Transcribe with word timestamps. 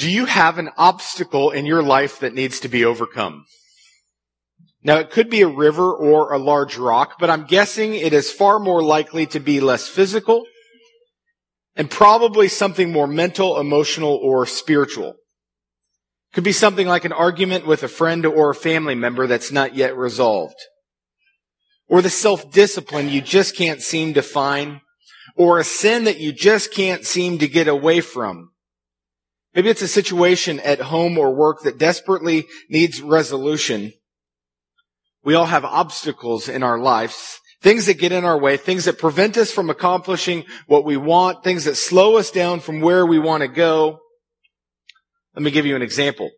Do 0.00 0.10
you 0.10 0.24
have 0.24 0.56
an 0.56 0.70
obstacle 0.78 1.50
in 1.50 1.66
your 1.66 1.82
life 1.82 2.20
that 2.20 2.32
needs 2.32 2.58
to 2.60 2.68
be 2.68 2.86
overcome? 2.86 3.44
Now 4.82 4.96
it 4.96 5.10
could 5.10 5.28
be 5.28 5.42
a 5.42 5.46
river 5.46 5.92
or 5.92 6.32
a 6.32 6.38
large 6.38 6.78
rock, 6.78 7.18
but 7.18 7.28
I'm 7.28 7.44
guessing 7.44 7.94
it 7.94 8.14
is 8.14 8.32
far 8.32 8.58
more 8.58 8.82
likely 8.82 9.26
to 9.26 9.38
be 9.38 9.60
less 9.60 9.88
physical 9.88 10.46
and 11.76 11.90
probably 11.90 12.48
something 12.48 12.90
more 12.90 13.06
mental, 13.06 13.60
emotional, 13.60 14.18
or 14.22 14.46
spiritual. 14.46 15.10
It 15.10 16.34
Could 16.34 16.44
be 16.44 16.52
something 16.52 16.88
like 16.88 17.04
an 17.04 17.12
argument 17.12 17.66
with 17.66 17.82
a 17.82 17.88
friend 17.88 18.24
or 18.24 18.48
a 18.48 18.54
family 18.54 18.94
member 18.94 19.26
that's 19.26 19.52
not 19.52 19.74
yet 19.74 19.94
resolved. 19.94 20.56
Or 21.88 22.00
the 22.00 22.08
self-discipline 22.08 23.10
you 23.10 23.20
just 23.20 23.54
can't 23.54 23.82
seem 23.82 24.14
to 24.14 24.22
find. 24.22 24.80
Or 25.36 25.58
a 25.58 25.64
sin 25.64 26.04
that 26.04 26.20
you 26.20 26.32
just 26.32 26.72
can't 26.72 27.04
seem 27.04 27.36
to 27.40 27.46
get 27.46 27.68
away 27.68 28.00
from. 28.00 28.49
Maybe 29.54 29.68
it's 29.68 29.82
a 29.82 29.88
situation 29.88 30.60
at 30.60 30.80
home 30.80 31.18
or 31.18 31.34
work 31.34 31.62
that 31.62 31.78
desperately 31.78 32.46
needs 32.68 33.02
resolution. 33.02 33.92
We 35.24 35.34
all 35.34 35.46
have 35.46 35.64
obstacles 35.64 36.48
in 36.48 36.62
our 36.62 36.78
lives, 36.78 37.40
things 37.60 37.86
that 37.86 37.98
get 37.98 38.12
in 38.12 38.24
our 38.24 38.38
way, 38.38 38.56
things 38.56 38.84
that 38.84 38.98
prevent 38.98 39.36
us 39.36 39.52
from 39.52 39.68
accomplishing 39.68 40.44
what 40.66 40.84
we 40.84 40.96
want, 40.96 41.42
things 41.42 41.64
that 41.64 41.76
slow 41.76 42.16
us 42.16 42.30
down 42.30 42.60
from 42.60 42.80
where 42.80 43.04
we 43.04 43.18
want 43.18 43.42
to 43.42 43.48
go. 43.48 43.98
Let 45.34 45.42
me 45.42 45.50
give 45.50 45.66
you 45.66 45.76
an 45.76 45.82
example. 45.82 46.30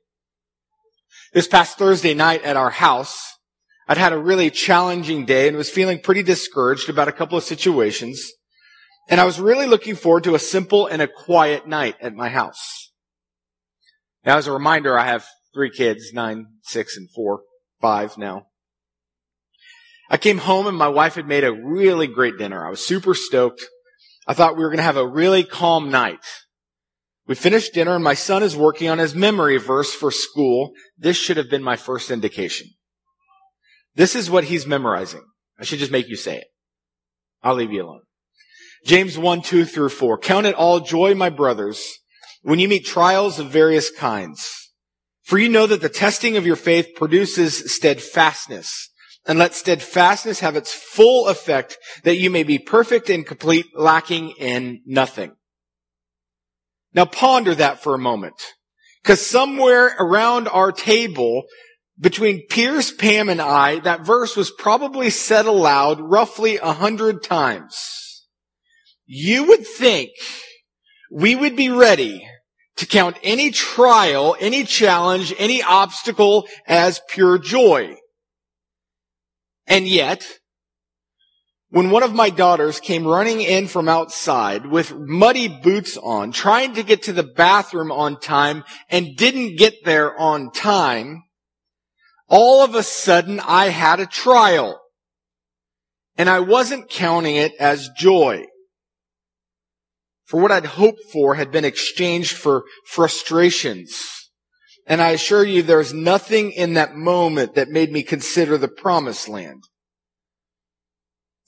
This 1.33 1.49
past 1.49 1.79
Thursday 1.79 2.15
night 2.15 2.43
at 2.43 2.57
our 2.57 2.71
house, 2.71 3.37
I'd 3.89 3.99
had 3.99 4.13
a 4.13 4.19
really 4.19 4.51
challenging 4.51 5.27
day 5.27 5.49
and 5.49 5.57
was 5.57 5.71
feeling 5.71 6.01
pretty 6.01 6.23
discouraged 6.23 6.89
about 6.89 7.09
a 7.09 7.13
couple 7.13 7.37
of 7.37 7.45
situations. 7.45 8.33
And 9.09 9.21
I 9.21 9.25
was 9.25 9.41
really 9.41 9.67
looking 9.67 9.97
forward 9.97 10.25
to 10.25 10.35
a 10.35 10.39
simple 10.39 10.87
and 10.87 11.03
a 11.03 11.09
quiet 11.09 11.67
night 11.67 11.97
at 12.01 12.15
my 12.15 12.29
house. 12.29 12.82
Now, 14.25 14.37
as 14.37 14.47
a 14.47 14.53
reminder, 14.53 14.99
I 14.99 15.07
have 15.07 15.27
three 15.53 15.71
kids, 15.71 16.13
nine, 16.13 16.47
six, 16.63 16.97
and 16.97 17.11
four, 17.11 17.43
five 17.81 18.17
now. 18.17 18.47
I 20.09 20.17
came 20.17 20.39
home 20.39 20.67
and 20.67 20.77
my 20.77 20.89
wife 20.89 21.15
had 21.15 21.27
made 21.27 21.45
a 21.45 21.53
really 21.53 22.07
great 22.07 22.39
dinner. 22.39 22.67
I 22.67 22.71
was 22.71 22.85
super 22.85 23.15
stoked. 23.15 23.63
I 24.27 24.35
thought 24.35 24.57
we 24.57 24.63
were 24.63 24.69
going 24.69 24.77
to 24.79 24.85
have 24.85 24.97
a 24.97 25.09
really 25.09 25.43
calm 25.43 25.91
night. 25.91 26.25
We 27.27 27.35
finished 27.35 27.73
dinner 27.73 27.95
and 27.95 28.05
my 28.05 28.15
son 28.15 28.43
is 28.43 28.55
working 28.55 28.89
on 28.89 28.99
his 28.99 29.15
memory 29.15 29.57
verse 29.57 29.95
for 29.95 30.11
school. 30.11 30.73
This 30.99 31.17
should 31.17 31.37
have 31.37 31.49
been 31.49 31.63
my 31.63 31.77
first 31.77 32.11
indication. 32.11 32.69
This 33.95 34.15
is 34.15 34.31
what 34.31 34.45
he's 34.45 34.67
memorizing. 34.67 35.25
I 35.59 35.65
should 35.65 35.79
just 35.79 35.93
make 35.93 36.09
you 36.09 36.17
say 36.17 36.39
it. 36.39 36.47
I'll 37.43 37.55
leave 37.55 37.73
you 37.73 37.85
alone. 37.85 38.03
James 38.85 39.17
1, 39.17 39.43
2 39.43 39.65
through 39.65 39.91
4. 39.91 40.19
Count 40.19 40.47
it 40.47 40.55
all 40.55 40.81
joy, 40.81 41.15
my 41.15 41.31
brothers, 41.31 41.99
when 42.43 42.59
you 42.59 42.69
meet 42.69 42.85
trials 42.85 43.39
of 43.39 43.51
various 43.51 43.91
kinds. 43.91 44.71
For 45.23 45.39
you 45.39 45.49
know 45.49 45.67
that 45.67 45.81
the 45.81 45.89
testing 45.89 46.37
of 46.37 46.47
your 46.47 46.57
faith 46.57 46.91
produces 46.95 47.75
steadfastness. 47.75 48.91
And 49.25 49.39
let 49.39 49.55
steadfastness 49.55 50.41
have 50.41 50.57
its 50.57 50.75
full 50.75 51.29
effect 51.29 51.79
that 52.03 52.17
you 52.17 52.29
may 52.29 52.43
be 52.43 52.59
perfect 52.59 53.09
and 53.09 53.25
complete, 53.25 53.67
lacking 53.77 54.31
in 54.31 54.83
nothing. 54.85 55.37
Now 56.93 57.05
ponder 57.05 57.55
that 57.55 57.81
for 57.81 57.95
a 57.95 57.99
moment. 57.99 58.35
Cause 59.05 59.25
somewhere 59.25 59.95
around 59.99 60.49
our 60.49 60.73
table, 60.73 61.45
between 61.99 62.47
Pierce, 62.49 62.93
Pam, 62.93 63.29
and 63.29 63.41
I, 63.41 63.79
that 63.81 64.05
verse 64.05 64.37
was 64.37 64.51
probably 64.51 65.09
said 65.09 65.47
aloud 65.47 66.01
roughly 66.01 66.57
a 66.57 66.73
hundred 66.73 67.23
times. 67.23 68.27
You 69.07 69.45
would 69.45 69.67
think 69.67 70.11
we 71.13 71.37
would 71.37 71.57
be 71.57 71.69
ready 71.69 72.27
to 72.77 72.87
count 72.87 73.19
any 73.23 73.51
trial, 73.51 74.35
any 74.41 74.65
challenge, 74.65 75.35
any 75.37 75.63
obstacle 75.63 76.49
as 76.67 77.03
pure 77.11 77.37
joy. 77.37 77.97
And 79.67 79.87
yet, 79.87 80.25
when 81.69 81.91
one 81.91 82.03
of 82.03 82.15
my 82.15 82.31
daughters 82.31 82.81
came 82.81 83.07
running 83.07 83.43
in 83.43 83.69
from 83.69 83.91
outside 83.91 84.67
with 84.67 84.95
muddy 84.97 85.49
boots 85.49 85.99
on, 85.99 86.33
trying 86.33 86.75
to 86.75 86.83
get 86.83 87.03
to 87.03 87.13
the 87.13 87.23
bathroom 87.23 87.93
on 87.93 88.19
time 88.19 88.65
and 88.89 89.17
didn't 89.17 89.57
get 89.57 89.85
there 89.85 90.19
on 90.19 90.51
time, 90.51 91.25
all 92.27 92.65
of 92.65 92.75
a 92.75 92.83
sudden 92.83 93.39
I 93.41 93.67
had 93.67 94.01
a 94.01 94.07
trial. 94.07 94.81
And 96.17 96.29
I 96.29 96.41
wasn't 96.41 96.91
counting 96.91 97.37
it 97.37 97.53
as 97.59 97.91
joy 97.97 98.47
for 100.33 100.41
what 100.41 100.51
I'd 100.51 100.65
hoped 100.65 101.03
for 101.13 101.35
had 101.35 101.53
been 101.53 101.67
exchanged 101.67 102.39
for 102.39 102.65
frustrations. 102.87 104.31
And 104.87 105.03
I 105.03 105.11
assure 105.11 105.45
you 105.45 105.63
there's 105.63 105.93
nothing 105.93 106.53
in 106.53 106.73
that 106.73 106.97
moment 106.97 107.55
that 107.55 107.69
made 107.69 107.93
me 107.93 108.03
consider 108.03 108.57
the 108.57 108.67
promised 108.67 109.29
land. 109.29 109.65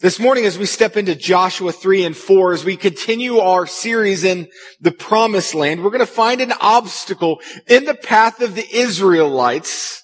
This 0.00 0.20
morning 0.20 0.44
as 0.44 0.58
we 0.58 0.66
step 0.66 0.98
into 0.98 1.14
Joshua 1.14 1.72
3 1.72 2.04
and 2.04 2.14
4, 2.14 2.52
as 2.52 2.64
we 2.66 2.76
continue 2.76 3.38
our 3.38 3.66
series 3.66 4.22
in 4.22 4.48
the 4.82 4.92
promised 4.92 5.54
land, 5.54 5.82
we're 5.82 5.88
going 5.88 6.00
to 6.00 6.06
find 6.06 6.42
an 6.42 6.52
obstacle 6.60 7.40
in 7.66 7.86
the 7.86 7.94
path 7.94 8.42
of 8.42 8.54
the 8.54 8.70
Israelites 8.70 10.03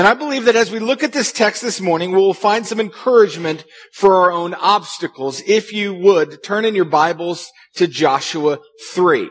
and 0.00 0.08
I 0.08 0.14
believe 0.14 0.46
that 0.46 0.56
as 0.56 0.70
we 0.70 0.78
look 0.78 1.02
at 1.02 1.12
this 1.12 1.30
text 1.30 1.60
this 1.60 1.78
morning, 1.78 2.12
we'll 2.12 2.32
find 2.32 2.66
some 2.66 2.80
encouragement 2.80 3.66
for 3.92 4.14
our 4.14 4.32
own 4.32 4.54
obstacles. 4.54 5.42
If 5.46 5.74
you 5.74 5.92
would, 5.92 6.42
turn 6.42 6.64
in 6.64 6.74
your 6.74 6.86
Bibles 6.86 7.50
to 7.74 7.86
Joshua 7.86 8.60
3. 8.94 9.28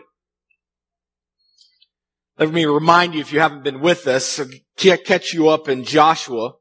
Let 2.37 2.51
me 2.51 2.65
remind 2.65 3.15
you, 3.15 3.21
if 3.21 3.33
you 3.33 3.39
haven't 3.39 3.63
been 3.63 3.79
with 3.79 4.05
us, 4.05 4.39
catch 4.77 5.33
you 5.33 5.49
up 5.49 5.67
in 5.67 5.85
Joshua. 5.85 6.51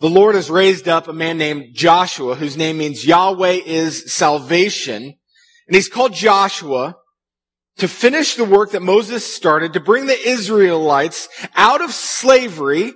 The 0.00 0.10
Lord 0.10 0.34
has 0.34 0.50
raised 0.50 0.88
up 0.88 1.06
a 1.06 1.12
man 1.12 1.38
named 1.38 1.76
Joshua, 1.76 2.34
whose 2.34 2.56
name 2.56 2.78
means 2.78 3.06
Yahweh 3.06 3.60
is 3.64 4.12
salvation. 4.12 5.00
And 5.04 5.76
he's 5.76 5.88
called 5.88 6.12
Joshua 6.12 6.96
to 7.76 7.86
finish 7.86 8.34
the 8.34 8.44
work 8.44 8.72
that 8.72 8.82
Moses 8.82 9.32
started 9.32 9.74
to 9.74 9.80
bring 9.80 10.06
the 10.06 10.28
Israelites 10.28 11.28
out 11.54 11.82
of 11.82 11.92
slavery 11.92 12.94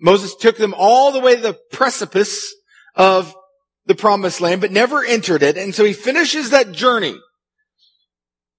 Moses 0.00 0.34
took 0.34 0.56
them 0.56 0.74
all 0.76 1.12
the 1.12 1.20
way 1.20 1.36
to 1.36 1.42
the 1.42 1.58
precipice 1.72 2.54
of 2.94 3.34
the 3.86 3.94
promised 3.94 4.40
land, 4.40 4.60
but 4.60 4.70
never 4.70 5.04
entered 5.04 5.42
it. 5.42 5.56
And 5.56 5.74
so 5.74 5.84
he 5.84 5.92
finishes 5.92 6.50
that 6.50 6.72
journey 6.72 7.16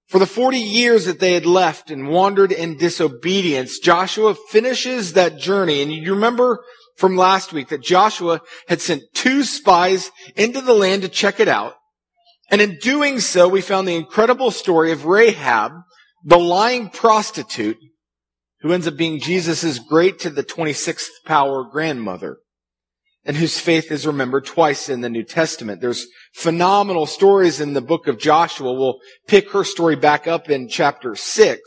for 0.07 0.19
the 0.19 0.25
40 0.25 0.57
years 0.57 1.05
that 1.05 1.19
they 1.19 1.33
had 1.33 1.45
left 1.45 1.91
and 1.91 2.09
wandered 2.09 2.51
in 2.51 2.77
disobedience. 2.77 3.79
Joshua 3.79 4.35
finishes 4.49 5.13
that 5.13 5.37
journey. 5.37 5.81
And 5.81 5.91
you 5.91 6.13
remember 6.13 6.63
from 6.97 7.15
last 7.15 7.53
week 7.53 7.69
that 7.69 7.83
Joshua 7.83 8.41
had 8.67 8.81
sent 8.81 9.03
two 9.13 9.43
spies 9.43 10.11
into 10.35 10.61
the 10.61 10.73
land 10.73 11.03
to 11.03 11.09
check 11.09 11.39
it 11.39 11.47
out. 11.47 11.75
And 12.51 12.59
in 12.59 12.79
doing 12.81 13.19
so, 13.19 13.47
we 13.47 13.61
found 13.61 13.87
the 13.87 13.95
incredible 13.95 14.49
story 14.49 14.91
of 14.91 15.05
Rahab, 15.05 15.73
the 16.25 16.39
lying 16.39 16.89
prostitute, 16.89 17.77
who 18.61 18.73
ends 18.73 18.87
up 18.87 18.97
being 18.97 19.19
Jesus' 19.19 19.79
great 19.79 20.19
to 20.19 20.29
the 20.29 20.43
26th 20.43 21.07
power 21.25 21.63
grandmother 21.63 22.39
and 23.25 23.37
whose 23.37 23.59
faith 23.59 23.91
is 23.91 24.07
remembered 24.07 24.45
twice 24.45 24.89
in 24.89 25.01
the 25.01 25.09
New 25.09 25.23
Testament. 25.23 25.81
There's 25.81 26.07
phenomenal 26.33 27.05
stories 27.05 27.59
in 27.59 27.73
the 27.73 27.81
book 27.81 28.07
of 28.07 28.17
Joshua. 28.17 28.73
We'll 28.73 28.99
pick 29.27 29.51
her 29.51 29.63
story 29.63 29.95
back 29.95 30.27
up 30.27 30.49
in 30.49 30.67
chapter 30.67 31.15
six. 31.15 31.61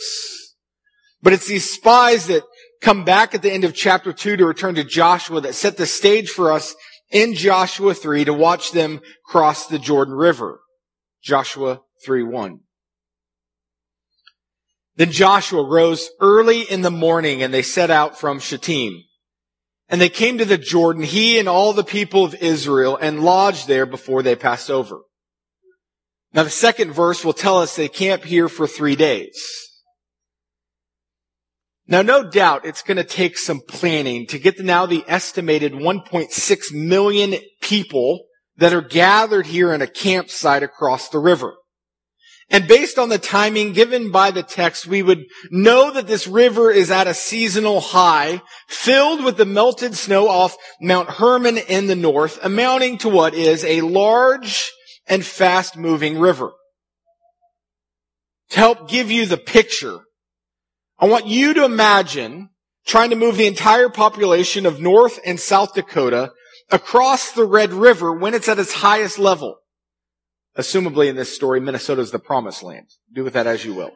But 1.22 1.32
it's 1.32 1.46
these 1.46 1.70
spies 1.70 2.26
that 2.26 2.42
come 2.80 3.04
back 3.04 3.34
at 3.34 3.42
the 3.42 3.52
end 3.52 3.64
of 3.64 3.74
chapter 3.74 4.12
two 4.12 4.36
to 4.36 4.46
return 4.46 4.74
to 4.74 4.84
Joshua 4.84 5.40
that 5.42 5.54
set 5.54 5.76
the 5.76 5.86
stage 5.86 6.30
for 6.30 6.50
us 6.50 6.74
in 7.12 7.34
Joshua 7.34 7.94
3 7.94 8.24
to 8.24 8.32
watch 8.32 8.72
them 8.72 9.00
cross 9.24 9.66
the 9.66 9.78
Jordan 9.78 10.14
River. 10.14 10.60
Joshua 11.22 11.82
3 12.04 12.24
1. 12.24 12.60
Then 14.96 15.10
Joshua 15.10 15.66
rose 15.66 16.10
early 16.20 16.62
in 16.62 16.82
the 16.82 16.90
morning 16.90 17.42
and 17.42 17.52
they 17.52 17.62
set 17.62 17.90
out 17.90 18.18
from 18.18 18.40
Shittim. 18.40 19.02
And 19.88 20.00
they 20.00 20.08
came 20.08 20.38
to 20.38 20.44
the 20.44 20.58
Jordan, 20.58 21.02
he 21.02 21.38
and 21.38 21.48
all 21.48 21.72
the 21.72 21.84
people 21.84 22.24
of 22.24 22.34
Israel, 22.34 22.96
and 22.96 23.22
lodged 23.22 23.68
there 23.68 23.86
before 23.86 24.22
they 24.22 24.36
passed 24.36 24.70
over. 24.70 25.00
Now 26.32 26.44
the 26.44 26.50
second 26.50 26.92
verse 26.92 27.24
will 27.24 27.34
tell 27.34 27.58
us 27.58 27.76
they 27.76 27.88
camp 27.88 28.24
here 28.24 28.48
for 28.48 28.66
three 28.66 28.96
days. 28.96 29.38
Now 31.86 32.00
no 32.00 32.28
doubt 32.28 32.64
it's 32.64 32.82
going 32.82 32.96
to 32.96 33.04
take 33.04 33.36
some 33.36 33.60
planning 33.60 34.26
to 34.28 34.38
get 34.38 34.58
now 34.60 34.86
the 34.86 35.04
estimated 35.06 35.72
1.6 35.72 36.72
million 36.72 37.34
people 37.60 38.24
that 38.56 38.72
are 38.72 38.82
gathered 38.82 39.46
here 39.46 39.74
in 39.74 39.82
a 39.82 39.86
campsite 39.86 40.62
across 40.62 41.08
the 41.08 41.18
river. 41.18 41.54
And 42.52 42.68
based 42.68 42.98
on 42.98 43.08
the 43.08 43.18
timing 43.18 43.72
given 43.72 44.12
by 44.12 44.30
the 44.30 44.44
text, 44.44 44.86
we 44.86 45.02
would 45.02 45.24
know 45.50 45.90
that 45.90 46.06
this 46.06 46.28
river 46.28 46.70
is 46.70 46.90
at 46.90 47.08
a 47.08 47.14
seasonal 47.14 47.80
high, 47.80 48.42
filled 48.68 49.24
with 49.24 49.36
the 49.36 49.44
melted 49.44 49.96
snow 49.96 50.28
off 50.28 50.56
Mount 50.80 51.08
Hermon 51.08 51.56
in 51.56 51.88
the 51.88 51.96
north, 51.96 52.38
amounting 52.42 52.98
to 52.98 53.08
what 53.08 53.34
is 53.34 53.64
a 53.64 53.80
large 53.80 54.70
and 55.08 55.24
fast 55.24 55.76
moving 55.76 56.20
river. 56.20 56.52
To 58.50 58.58
help 58.58 58.88
give 58.88 59.10
you 59.10 59.26
the 59.26 59.38
picture 59.38 60.00
I 61.02 61.06
want 61.06 61.26
you 61.26 61.52
to 61.54 61.64
imagine 61.64 62.50
trying 62.86 63.10
to 63.10 63.16
move 63.16 63.36
the 63.36 63.48
entire 63.48 63.88
population 63.88 64.66
of 64.66 64.80
North 64.80 65.18
and 65.26 65.40
South 65.40 65.74
Dakota 65.74 66.30
across 66.70 67.32
the 67.32 67.44
Red 67.44 67.72
River 67.72 68.12
when 68.12 68.34
it's 68.34 68.48
at 68.48 68.60
its 68.60 68.72
highest 68.72 69.18
level. 69.18 69.56
Assumably 70.56 71.08
in 71.08 71.16
this 71.16 71.34
story, 71.34 71.60
Minnesota 71.60 72.02
is 72.02 72.10
the 72.10 72.18
promised 72.18 72.62
land. 72.62 72.86
Do 73.12 73.24
with 73.24 73.32
that 73.32 73.46
as 73.46 73.64
you 73.64 73.74
will. 73.74 73.92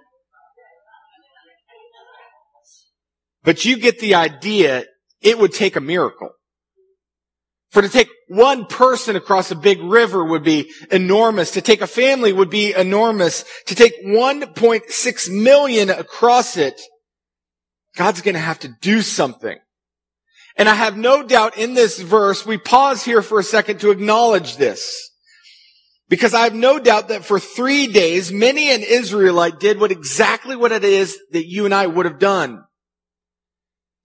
But 3.42 3.64
you 3.64 3.76
get 3.76 4.00
the 4.00 4.14
idea, 4.14 4.84
it 5.20 5.38
would 5.38 5.52
take 5.52 5.76
a 5.76 5.80
miracle. 5.80 6.30
For 7.70 7.82
to 7.82 7.88
take 7.88 8.08
one 8.28 8.66
person 8.66 9.16
across 9.16 9.50
a 9.50 9.56
big 9.56 9.80
river 9.82 10.24
would 10.24 10.42
be 10.42 10.70
enormous. 10.90 11.50
To 11.52 11.60
take 11.60 11.80
a 11.80 11.86
family 11.86 12.32
would 12.32 12.50
be 12.50 12.74
enormous. 12.74 13.44
To 13.66 13.74
take 13.74 13.92
1.6 14.04 15.42
million 15.42 15.90
across 15.90 16.56
it, 16.56 16.80
God's 17.96 18.22
to 18.22 18.38
have 18.38 18.58
to 18.60 18.68
do 18.80 19.02
something. 19.02 19.58
And 20.56 20.68
I 20.68 20.74
have 20.74 20.96
no 20.96 21.22
doubt 21.22 21.58
in 21.58 21.74
this 21.74 22.00
verse, 22.00 22.46
we 22.46 22.56
pause 22.56 23.04
here 23.04 23.20
for 23.20 23.38
a 23.38 23.44
second 23.44 23.80
to 23.80 23.90
acknowledge 23.90 24.56
this. 24.56 25.10
Because 26.08 26.34
I 26.34 26.44
have 26.44 26.54
no 26.54 26.78
doubt 26.78 27.08
that 27.08 27.24
for 27.24 27.40
three 27.40 27.88
days, 27.88 28.30
many 28.30 28.72
an 28.72 28.82
Israelite 28.82 29.58
did 29.58 29.80
what 29.80 29.90
exactly 29.90 30.54
what 30.54 30.72
it 30.72 30.84
is 30.84 31.18
that 31.32 31.46
you 31.46 31.64
and 31.64 31.74
I 31.74 31.86
would 31.86 32.06
have 32.06 32.20
done. 32.20 32.62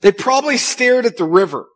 They 0.02 0.12
probably 0.12 0.58
stared 0.58 1.06
at 1.06 1.18
the 1.18 1.26
river. 1.26 1.68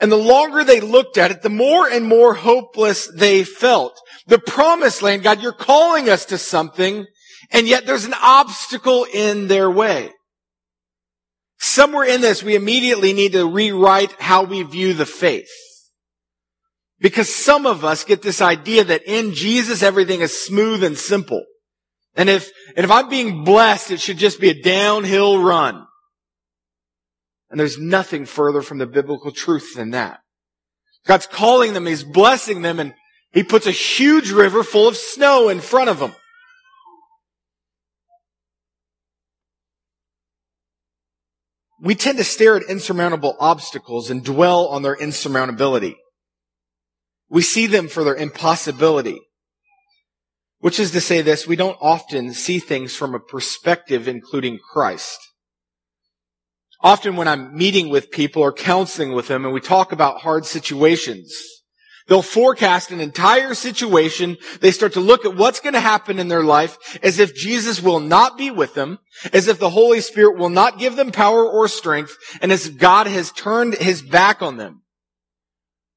And 0.00 0.10
the 0.10 0.16
longer 0.16 0.64
they 0.64 0.80
looked 0.80 1.18
at 1.18 1.30
it, 1.30 1.42
the 1.42 1.50
more 1.50 1.88
and 1.88 2.04
more 2.04 2.34
hopeless 2.34 3.06
they 3.06 3.44
felt. 3.44 3.98
The 4.26 4.38
promised 4.38 5.02
land, 5.02 5.22
God, 5.22 5.42
you're 5.42 5.52
calling 5.52 6.08
us 6.08 6.26
to 6.26 6.38
something, 6.38 7.06
and 7.50 7.66
yet 7.66 7.86
there's 7.86 8.04
an 8.04 8.14
obstacle 8.22 9.06
in 9.12 9.48
their 9.48 9.70
way. 9.70 10.10
Somewhere 11.58 12.04
in 12.04 12.20
this, 12.20 12.42
we 12.42 12.54
immediately 12.54 13.12
need 13.12 13.32
to 13.32 13.46
rewrite 13.46 14.12
how 14.20 14.42
we 14.44 14.62
view 14.62 14.92
the 14.92 15.06
faith. 15.06 15.48
Because 16.98 17.34
some 17.34 17.66
of 17.66 17.84
us 17.84 18.04
get 18.04 18.22
this 18.22 18.40
idea 18.40 18.84
that 18.84 19.02
in 19.06 19.34
Jesus 19.34 19.82
everything 19.82 20.22
is 20.22 20.46
smooth 20.46 20.82
and 20.82 20.96
simple. 20.96 21.44
And 22.14 22.30
if, 22.30 22.50
and 22.74 22.84
if 22.84 22.90
I'm 22.90 23.10
being 23.10 23.44
blessed, 23.44 23.90
it 23.90 24.00
should 24.00 24.16
just 24.16 24.40
be 24.40 24.48
a 24.48 24.62
downhill 24.62 25.42
run. 25.42 25.86
And 27.50 27.60
there's 27.60 27.78
nothing 27.78 28.24
further 28.24 28.62
from 28.62 28.78
the 28.78 28.86
biblical 28.86 29.30
truth 29.30 29.74
than 29.76 29.90
that. 29.90 30.20
God's 31.06 31.26
calling 31.26 31.74
them, 31.74 31.86
He's 31.86 32.02
blessing 32.02 32.62
them, 32.62 32.80
and 32.80 32.94
He 33.32 33.42
puts 33.42 33.66
a 33.66 33.72
huge 33.72 34.30
river 34.30 34.64
full 34.64 34.88
of 34.88 34.96
snow 34.96 35.48
in 35.48 35.60
front 35.60 35.90
of 35.90 35.98
them. 35.98 36.14
We 41.80 41.94
tend 41.94 42.16
to 42.18 42.24
stare 42.24 42.56
at 42.56 42.62
insurmountable 42.64 43.36
obstacles 43.38 44.10
and 44.10 44.24
dwell 44.24 44.66
on 44.68 44.82
their 44.82 44.94
insurmountability. 44.94 45.96
We 47.28 47.42
see 47.42 47.66
them 47.66 47.88
for 47.88 48.04
their 48.04 48.14
impossibility. 48.14 49.20
Which 50.58 50.80
is 50.80 50.90
to 50.92 51.00
say 51.00 51.22
this, 51.22 51.46
we 51.46 51.56
don't 51.56 51.78
often 51.80 52.32
see 52.32 52.58
things 52.58 52.94
from 52.96 53.14
a 53.14 53.20
perspective 53.20 54.08
including 54.08 54.58
Christ. 54.58 55.18
Often 56.80 57.16
when 57.16 57.28
I'm 57.28 57.56
meeting 57.56 57.88
with 57.88 58.10
people 58.10 58.42
or 58.42 58.52
counseling 58.52 59.12
with 59.12 59.28
them 59.28 59.44
and 59.44 59.52
we 59.52 59.60
talk 59.60 59.92
about 59.92 60.20
hard 60.20 60.44
situations, 60.46 61.34
they'll 62.06 62.22
forecast 62.22 62.90
an 62.90 63.00
entire 63.00 63.54
situation. 63.54 64.36
They 64.60 64.70
start 64.70 64.92
to 64.94 65.00
look 65.00 65.24
at 65.24 65.36
what's 65.36 65.60
going 65.60 65.74
to 65.74 65.80
happen 65.80 66.18
in 66.18 66.28
their 66.28 66.44
life 66.44 66.98
as 67.02 67.18
if 67.18 67.34
Jesus 67.34 67.82
will 67.82 68.00
not 68.00 68.38
be 68.38 68.50
with 68.50 68.74
them, 68.74 68.98
as 69.32 69.48
if 69.48 69.58
the 69.58 69.70
Holy 69.70 70.00
Spirit 70.00 70.38
will 70.38 70.50
not 70.50 70.78
give 70.78 70.96
them 70.96 71.12
power 71.12 71.44
or 71.44 71.66
strength, 71.66 72.16
and 72.40 72.52
as 72.52 72.66
if 72.66 72.78
God 72.78 73.06
has 73.06 73.32
turned 73.32 73.74
his 73.74 74.02
back 74.02 74.42
on 74.42 74.56
them. 74.56 74.82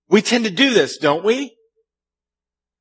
We 0.10 0.22
tend 0.22 0.46
to 0.46 0.52
do 0.52 0.74
this, 0.74 0.98
don't 0.98 1.24
we? 1.24 1.56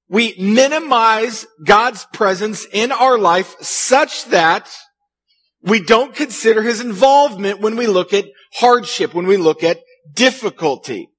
We 0.09 0.35
minimize 0.39 1.47
God's 1.65 2.07
presence 2.13 2.67
in 2.73 2.91
our 2.91 3.19
life 3.19 3.57
such 3.61 4.25
that 4.27 4.71
we 5.63 5.81
don't 5.81 6.15
consider 6.15 6.63
his 6.63 6.81
involvement 6.81 7.61
when 7.61 7.77
we 7.77 7.87
look 7.87 8.15
at 8.15 8.25
hardship, 8.55 9.13
when 9.13 9.27
we 9.27 9.37
look 9.37 9.63
at 9.63 9.81
difficulty. 10.15 11.11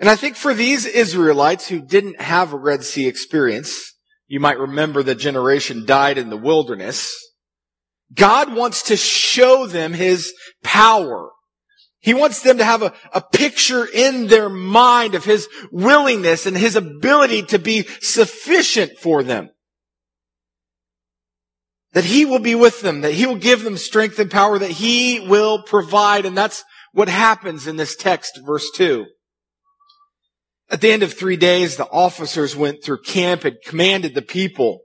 And 0.00 0.10
I 0.10 0.16
think 0.16 0.34
for 0.34 0.52
these 0.52 0.86
Israelites 0.86 1.68
who 1.68 1.80
didn't 1.80 2.20
have 2.20 2.52
a 2.52 2.58
Red 2.58 2.82
Sea 2.82 3.06
experience, 3.06 3.94
you 4.26 4.40
might 4.40 4.58
remember 4.58 5.02
the 5.02 5.14
generation 5.14 5.86
died 5.86 6.18
in 6.18 6.30
the 6.30 6.36
wilderness. 6.36 7.14
God 8.12 8.54
wants 8.54 8.82
to 8.84 8.96
show 8.96 9.66
them 9.66 9.92
his 9.92 10.34
power. 10.64 11.30
He 12.04 12.12
wants 12.12 12.42
them 12.42 12.58
to 12.58 12.64
have 12.64 12.82
a, 12.82 12.92
a 13.14 13.22
picture 13.22 13.86
in 13.86 14.26
their 14.26 14.50
mind 14.50 15.14
of 15.14 15.24
his 15.24 15.48
willingness 15.72 16.44
and 16.44 16.54
his 16.54 16.76
ability 16.76 17.44
to 17.44 17.58
be 17.58 17.86
sufficient 18.02 18.98
for 18.98 19.22
them. 19.22 19.48
That 21.94 22.04
he 22.04 22.26
will 22.26 22.40
be 22.40 22.54
with 22.54 22.82
them, 22.82 23.00
that 23.00 23.14
he 23.14 23.24
will 23.24 23.38
give 23.38 23.62
them 23.62 23.78
strength 23.78 24.18
and 24.18 24.30
power, 24.30 24.58
that 24.58 24.72
he 24.72 25.18
will 25.18 25.62
provide. 25.62 26.26
And 26.26 26.36
that's 26.36 26.62
what 26.92 27.08
happens 27.08 27.66
in 27.66 27.76
this 27.76 27.96
text, 27.96 28.38
verse 28.44 28.70
two. 28.76 29.06
At 30.68 30.82
the 30.82 30.92
end 30.92 31.02
of 31.02 31.14
three 31.14 31.38
days, 31.38 31.76
the 31.76 31.88
officers 31.88 32.54
went 32.54 32.84
through 32.84 33.00
camp 33.00 33.46
and 33.46 33.56
commanded 33.64 34.14
the 34.14 34.20
people, 34.20 34.80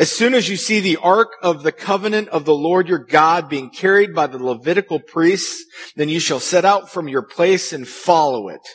as 0.00 0.10
soon 0.10 0.32
as 0.32 0.48
you 0.48 0.56
see 0.56 0.80
the 0.80 0.96
ark 0.96 1.34
of 1.42 1.62
the 1.62 1.72
covenant 1.72 2.30
of 2.30 2.46
the 2.46 2.54
Lord 2.54 2.88
your 2.88 2.98
God 2.98 3.50
being 3.50 3.68
carried 3.68 4.14
by 4.14 4.26
the 4.26 4.42
Levitical 4.42 4.98
priests, 4.98 5.62
then 5.94 6.08
you 6.08 6.18
shall 6.18 6.40
set 6.40 6.64
out 6.64 6.90
from 6.90 7.06
your 7.06 7.20
place 7.20 7.70
and 7.74 7.86
follow 7.86 8.48
it. 8.48 8.66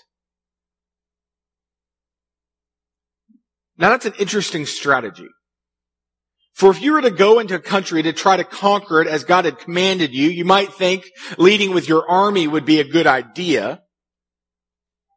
Now 3.75 3.89
that's 3.89 4.05
an 4.05 4.13
interesting 4.19 4.67
strategy. 4.67 5.27
For 6.53 6.69
if 6.69 6.79
you 6.79 6.93
were 6.93 7.01
to 7.01 7.09
go 7.09 7.39
into 7.39 7.55
a 7.55 7.59
country 7.59 8.03
to 8.03 8.13
try 8.13 8.37
to 8.37 8.43
conquer 8.43 9.01
it 9.01 9.07
as 9.07 9.23
God 9.23 9.45
had 9.45 9.57
commanded 9.57 10.13
you, 10.13 10.29
you 10.29 10.45
might 10.45 10.73
think 10.73 11.05
leading 11.39 11.73
with 11.73 11.89
your 11.89 12.07
army 12.07 12.47
would 12.47 12.65
be 12.65 12.79
a 12.79 12.87
good 12.87 13.07
idea. 13.07 13.81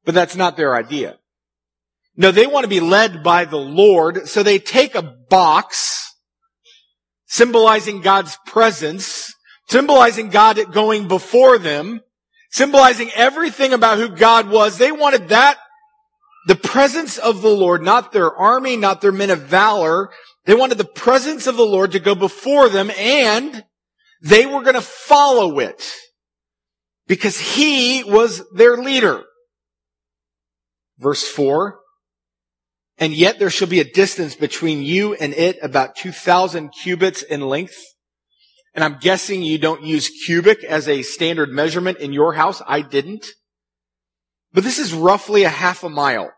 But 0.06 0.14
that's 0.14 0.36
not 0.36 0.56
their 0.56 0.74
idea. 0.74 1.18
No, 2.20 2.32
they 2.32 2.48
want 2.48 2.64
to 2.64 2.68
be 2.68 2.80
led 2.80 3.22
by 3.22 3.44
the 3.44 3.56
Lord, 3.56 4.28
so 4.28 4.42
they 4.42 4.58
take 4.58 4.96
a 4.96 5.02
box 5.02 6.16
symbolizing 7.26 8.00
God's 8.00 8.36
presence, 8.44 9.32
symbolizing 9.68 10.28
God 10.28 10.72
going 10.72 11.06
before 11.06 11.58
them, 11.58 12.00
symbolizing 12.50 13.10
everything 13.14 13.72
about 13.72 13.98
who 13.98 14.08
God 14.08 14.50
was. 14.50 14.78
They 14.78 14.90
wanted 14.90 15.28
that, 15.28 15.58
the 16.48 16.56
presence 16.56 17.18
of 17.18 17.40
the 17.40 17.50
Lord, 17.50 17.82
not 17.82 18.10
their 18.10 18.34
army, 18.34 18.76
not 18.76 19.00
their 19.00 19.12
men 19.12 19.30
of 19.30 19.42
valor, 19.42 20.10
they 20.44 20.54
wanted 20.54 20.78
the 20.78 20.84
presence 20.84 21.46
of 21.46 21.56
the 21.56 21.62
Lord 21.66 21.92
to 21.92 22.00
go 22.00 22.16
before 22.16 22.68
them 22.68 22.90
and 22.98 23.64
they 24.20 24.44
were 24.44 24.62
going 24.62 24.74
to 24.74 24.80
follow 24.80 25.60
it 25.60 25.94
because 27.06 27.38
he 27.38 28.02
was 28.02 28.42
their 28.56 28.76
leader. 28.76 29.22
Verse 30.98 31.22
four. 31.22 31.77
And 32.98 33.14
yet 33.14 33.38
there 33.38 33.50
shall 33.50 33.68
be 33.68 33.80
a 33.80 33.84
distance 33.84 34.34
between 34.34 34.82
you 34.82 35.14
and 35.14 35.32
it 35.32 35.58
about 35.62 35.96
2000 35.96 36.70
cubits 36.70 37.22
in 37.22 37.40
length. 37.40 37.76
And 38.74 38.84
I'm 38.84 38.98
guessing 39.00 39.42
you 39.42 39.58
don't 39.58 39.82
use 39.82 40.10
cubits 40.26 40.64
as 40.64 40.88
a 40.88 41.02
standard 41.02 41.50
measurement 41.50 41.98
in 41.98 42.12
your 42.12 42.34
house. 42.34 42.60
I 42.66 42.80
didn't. 42.80 43.26
But 44.52 44.64
this 44.64 44.78
is 44.78 44.92
roughly 44.92 45.44
a 45.44 45.48
half 45.48 45.84
a 45.84 45.88
mile. 45.88 46.32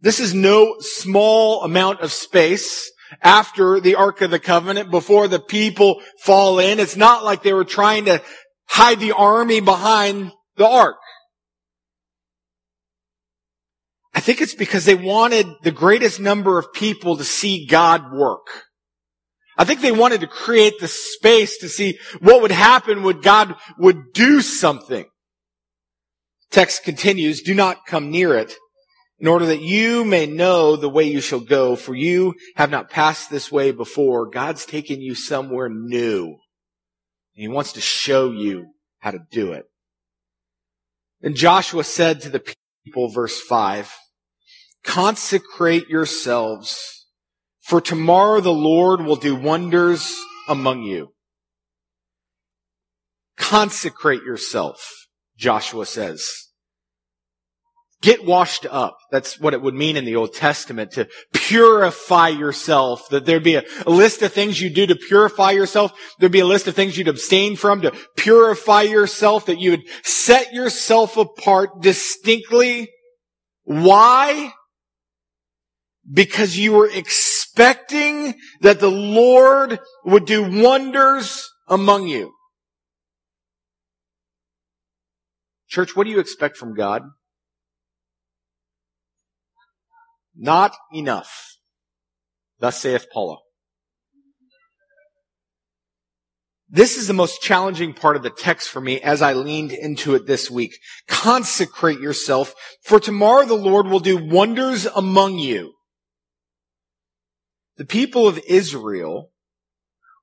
This 0.00 0.20
is 0.20 0.34
no 0.34 0.76
small 0.80 1.62
amount 1.62 2.00
of 2.00 2.12
space 2.12 2.90
after 3.22 3.80
the 3.80 3.94
Ark 3.94 4.20
of 4.20 4.30
the 4.30 4.38
Covenant 4.38 4.90
before 4.90 5.26
the 5.26 5.40
people 5.40 6.02
fall 6.22 6.58
in. 6.58 6.78
It's 6.78 6.96
not 6.96 7.24
like 7.24 7.42
they 7.42 7.52
were 7.52 7.64
trying 7.64 8.04
to 8.06 8.22
hide 8.68 9.00
the 9.00 9.12
army 9.12 9.60
behind 9.60 10.32
the 10.56 10.66
Ark. 10.66 10.96
I 14.16 14.20
think 14.20 14.40
it's 14.40 14.54
because 14.54 14.86
they 14.86 14.94
wanted 14.94 15.46
the 15.62 15.70
greatest 15.70 16.20
number 16.20 16.58
of 16.58 16.72
people 16.72 17.18
to 17.18 17.24
see 17.24 17.66
God 17.66 18.14
work. 18.14 18.46
I 19.58 19.64
think 19.64 19.82
they 19.82 19.92
wanted 19.92 20.22
to 20.22 20.26
create 20.26 20.80
the 20.80 20.88
space 20.88 21.58
to 21.58 21.68
see 21.68 21.98
what 22.20 22.40
would 22.40 22.50
happen 22.50 23.02
when 23.02 23.20
God 23.20 23.56
would 23.78 24.14
do 24.14 24.40
something. 24.40 25.04
Text 26.50 26.82
continues, 26.82 27.42
do 27.42 27.54
not 27.54 27.84
come 27.86 28.10
near 28.10 28.34
it 28.34 28.54
in 29.18 29.26
order 29.26 29.44
that 29.46 29.60
you 29.60 30.02
may 30.02 30.24
know 30.24 30.76
the 30.76 30.88
way 30.88 31.04
you 31.04 31.20
shall 31.20 31.40
go, 31.40 31.76
for 31.76 31.94
you 31.94 32.34
have 32.56 32.70
not 32.70 32.88
passed 32.88 33.30
this 33.30 33.52
way 33.52 33.70
before. 33.70 34.30
God's 34.30 34.64
taken 34.64 35.02
you 35.02 35.14
somewhere 35.14 35.68
new. 35.68 36.24
And 36.24 37.42
he 37.42 37.48
wants 37.48 37.72
to 37.72 37.82
show 37.82 38.30
you 38.30 38.68
how 39.00 39.10
to 39.10 39.20
do 39.30 39.52
it. 39.52 39.64
And 41.20 41.34
Joshua 41.34 41.84
said 41.84 42.22
to 42.22 42.30
the 42.30 42.42
people, 42.84 43.10
verse 43.10 43.38
5, 43.42 43.94
Consecrate 44.86 45.88
yourselves, 45.88 47.06
for 47.60 47.80
tomorrow 47.80 48.40
the 48.40 48.52
Lord 48.52 49.00
will 49.00 49.16
do 49.16 49.34
wonders 49.34 50.16
among 50.48 50.84
you. 50.84 51.12
Consecrate 53.36 54.22
yourself, 54.22 54.80
Joshua 55.36 55.84
says. 55.86 56.24
Get 58.00 58.24
washed 58.24 58.64
up. 58.70 58.98
That's 59.10 59.40
what 59.40 59.54
it 59.54 59.60
would 59.60 59.74
mean 59.74 59.96
in 59.96 60.04
the 60.04 60.14
Old 60.14 60.34
Testament 60.34 60.92
to 60.92 61.08
purify 61.32 62.28
yourself. 62.28 63.08
That 63.08 63.26
there'd 63.26 63.42
be 63.42 63.56
a, 63.56 63.64
a, 63.86 63.90
list 63.90 64.22
of 64.22 64.32
things 64.32 64.60
you 64.60 64.70
do 64.70 64.86
to 64.86 64.94
purify 64.94 65.50
yourself. 65.50 65.92
There'd 66.20 66.30
be 66.30 66.40
a 66.40 66.46
list 66.46 66.68
of 66.68 66.76
things 66.76 66.96
you'd 66.96 67.08
abstain 67.08 67.56
from 67.56 67.80
to 67.80 67.92
purify 68.16 68.82
yourself, 68.82 69.46
that 69.46 69.58
you 69.58 69.72
would 69.72 69.88
set 70.04 70.52
yourself 70.52 71.16
apart 71.16 71.80
distinctly. 71.80 72.90
Why? 73.64 74.52
Because 76.10 76.56
you 76.56 76.72
were 76.72 76.88
expecting 76.88 78.34
that 78.60 78.80
the 78.80 78.90
Lord 78.90 79.80
would 80.04 80.24
do 80.24 80.62
wonders 80.62 81.50
among 81.68 82.06
you. 82.06 82.32
Church, 85.68 85.96
what 85.96 86.04
do 86.04 86.10
you 86.10 86.20
expect 86.20 86.56
from 86.56 86.74
God? 86.74 87.02
Not 90.36 90.76
enough. 90.92 91.56
Thus 92.60 92.80
saith 92.80 93.06
Paula. 93.12 93.38
This 96.68 96.96
is 96.96 97.06
the 97.06 97.14
most 97.14 97.42
challenging 97.42 97.94
part 97.94 98.16
of 98.16 98.22
the 98.22 98.30
text 98.30 98.70
for 98.70 98.80
me 98.80 99.00
as 99.00 99.22
I 99.22 99.34
leaned 99.34 99.72
into 99.72 100.14
it 100.14 100.26
this 100.26 100.50
week. 100.50 100.78
Consecrate 101.06 102.00
yourself, 102.00 102.54
for 102.82 102.98
tomorrow 102.98 103.44
the 103.44 103.54
Lord 103.54 103.86
will 103.86 104.00
do 104.00 104.16
wonders 104.16 104.84
among 104.86 105.38
you. 105.38 105.75
The 107.76 107.84
people 107.84 108.26
of 108.26 108.38
Israel 108.46 109.30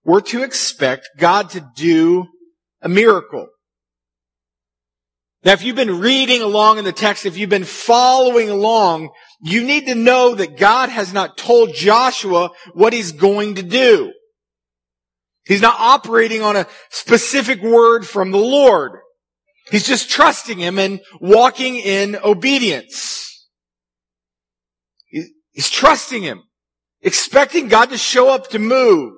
were 0.04 0.22
to 0.22 0.44
expect 0.44 1.08
God 1.18 1.52
to 1.52 1.68
do 1.76 2.28
a 2.82 2.90
miracle. 2.90 3.48
Now, 5.44 5.52
if 5.52 5.64
you've 5.64 5.76
been 5.76 6.00
reading 6.00 6.42
along 6.42 6.78
in 6.78 6.86
the 6.86 6.94
text, 6.94 7.26
if 7.26 7.38
you've 7.38 7.50
been 7.50 7.66
following 7.66 8.50
along, 8.50 9.10
you 9.42 9.64
need 9.64 9.88
to 9.88 9.96
know 9.96 10.36
that 10.36 10.58
God 10.58 10.90
has 10.90 11.12
not 11.12 11.38
told 11.38 11.74
Joshua 11.74 12.50
what 12.74 12.94
he's 12.94 13.12
going 13.12 13.56
to 13.56 13.64
do. 13.64 14.14
He's 15.46 15.62
not 15.62 15.76
operating 15.78 16.42
on 16.42 16.56
a 16.56 16.68
specific 16.90 17.62
word 17.62 18.08
from 18.08 18.32
the 18.32 18.38
Lord. 18.38 18.94
He's 19.70 19.86
just 19.86 20.10
trusting 20.10 20.58
him 20.58 20.80
and 20.80 21.02
walking 21.20 21.76
in 21.76 22.16
obedience. 22.24 23.50
He's 25.52 25.70
trusting 25.70 26.24
him, 26.24 26.44
expecting 27.04 27.68
God 27.68 27.90
to 27.92 27.98
show 27.98 28.30
up 28.30 28.50
to 28.50 28.60
move. 28.60 29.14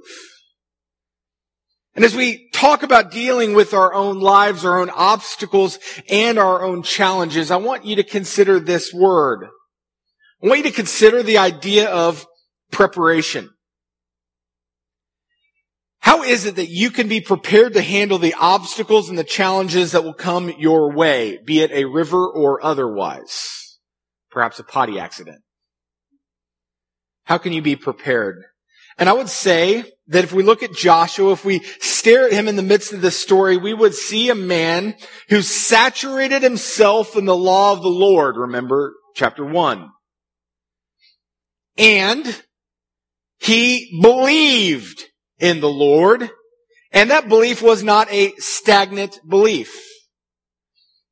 And 1.95 2.03
as 2.03 2.13
we 2.13 2.49
talk 2.51 2.83
about 2.83 3.11
dealing 3.11 3.53
with 3.53 3.73
our 3.73 3.93
own 3.93 4.19
lives, 4.19 4.65
our 4.65 4.81
own 4.81 4.89
obstacles, 4.89 5.79
and 6.09 6.37
our 6.37 6.61
own 6.61 6.83
challenges, 6.83 7.51
I 7.51 7.55
want 7.55 7.85
you 7.85 7.95
to 7.95 8.03
consider 8.03 8.59
this 8.59 8.93
word. 8.93 9.47
I 10.43 10.47
want 10.47 10.57
you 10.57 10.69
to 10.69 10.75
consider 10.75 11.23
the 11.23 11.37
idea 11.37 11.89
of 11.89 12.27
preparation. 12.69 13.49
How 15.99 16.23
is 16.23 16.45
it 16.45 16.57
that 16.57 16.69
you 16.69 16.91
can 16.91 17.07
be 17.07 17.21
prepared 17.21 17.73
to 17.73 17.81
handle 17.81 18.19
the 18.19 18.35
obstacles 18.37 19.09
and 19.09 19.17
the 19.17 19.23
challenges 19.23 19.93
that 19.93 20.03
will 20.03 20.13
come 20.13 20.53
your 20.59 20.93
way, 20.93 21.39
be 21.45 21.61
it 21.61 21.71
a 21.71 21.85
river 21.85 22.27
or 22.29 22.63
otherwise? 22.63 23.79
Perhaps 24.29 24.59
a 24.59 24.63
potty 24.63 24.99
accident. 24.99 25.44
How 27.25 27.37
can 27.37 27.53
you 27.53 27.61
be 27.61 27.75
prepared? 27.75 28.43
And 28.97 29.09
I 29.09 29.13
would 29.13 29.29
say 29.29 29.83
that 30.07 30.23
if 30.23 30.31
we 30.31 30.43
look 30.43 30.63
at 30.63 30.73
Joshua, 30.73 31.33
if 31.33 31.43
we 31.43 31.59
stare 31.79 32.27
at 32.27 32.31
him 32.31 32.47
in 32.47 32.55
the 32.55 32.61
midst 32.61 32.93
of 32.93 33.01
this 33.01 33.19
story, 33.19 33.57
we 33.57 33.73
would 33.73 33.93
see 33.93 34.29
a 34.29 34.35
man 34.35 34.95
who 35.29 35.41
saturated 35.41 36.43
himself 36.43 37.17
in 37.17 37.25
the 37.25 37.35
law 37.35 37.73
of 37.73 37.81
the 37.81 37.89
Lord. 37.89 38.37
Remember 38.37 38.93
chapter 39.15 39.43
one. 39.43 39.89
And 41.77 42.41
he 43.37 43.99
believed 44.01 45.03
in 45.39 45.59
the 45.59 45.69
Lord. 45.69 46.29
And 46.91 47.11
that 47.11 47.27
belief 47.27 47.61
was 47.61 47.83
not 47.83 48.09
a 48.11 48.33
stagnant 48.37 49.19
belief. 49.27 49.75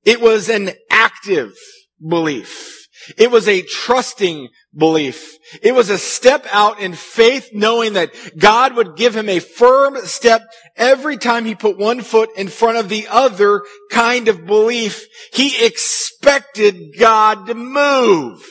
It 0.06 0.22
was 0.22 0.48
an 0.48 0.72
active 0.90 1.54
belief. 2.00 2.83
It 3.18 3.32
was 3.32 3.48
a 3.48 3.62
trusting 3.62 4.50
belief. 4.76 5.38
It 5.62 5.74
was 5.74 5.90
a 5.90 5.98
step 5.98 6.46
out 6.52 6.80
in 6.80 6.94
faith 6.94 7.50
knowing 7.54 7.94
that 7.94 8.14
God 8.38 8.76
would 8.76 8.96
give 8.96 9.16
him 9.16 9.30
a 9.30 9.40
firm 9.40 9.98
step 10.06 10.44
every 10.76 11.18
time 11.18 11.46
he 11.46 11.56
put 11.56 11.78
one 11.78 12.02
foot 12.02 12.30
in 12.38 12.48
front 12.48 12.78
of 12.78 12.90
the 12.90 13.08
other 13.10 13.64
kind 13.92 14.28
of 14.28 14.46
belief. 14.46 15.06
He 15.34 15.66
expected 15.66 16.98
God 16.98 17.48
to 17.48 17.54
move. 17.54 18.46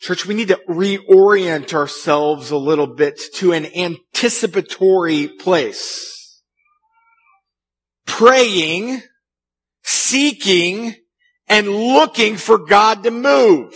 Church, 0.00 0.26
we 0.26 0.34
need 0.34 0.48
to 0.48 0.60
reorient 0.68 1.74
ourselves 1.74 2.50
a 2.50 2.56
little 2.56 2.86
bit 2.86 3.20
to 3.34 3.52
an 3.52 3.66
anticipatory 3.66 5.28
place. 5.28 6.40
Praying 8.06 9.02
seeking 9.88 10.94
and 11.48 11.68
looking 11.68 12.36
for 12.36 12.58
God 12.58 13.02
to 13.04 13.10
move. 13.10 13.74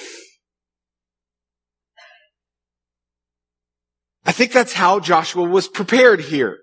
I 4.25 4.33
think 4.33 4.53
that's 4.53 4.75
how 4.75 5.01
Joshua 5.01 5.45
was 5.45 5.69
prepared 5.69 6.21
here. 6.21 6.59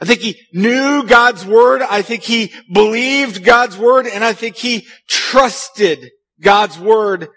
I 0.00 0.04
think 0.04 0.20
he 0.20 0.40
knew 0.52 1.04
God's 1.06 1.44
word. 1.44 1.82
I 1.82 2.02
think 2.02 2.22
he 2.22 2.52
believed 2.72 3.44
God's 3.44 3.76
word 3.76 4.06
and 4.06 4.24
I 4.24 4.32
think 4.32 4.56
he 4.56 4.86
trusted 5.08 6.10
God's 6.40 6.78
word. 6.78 7.28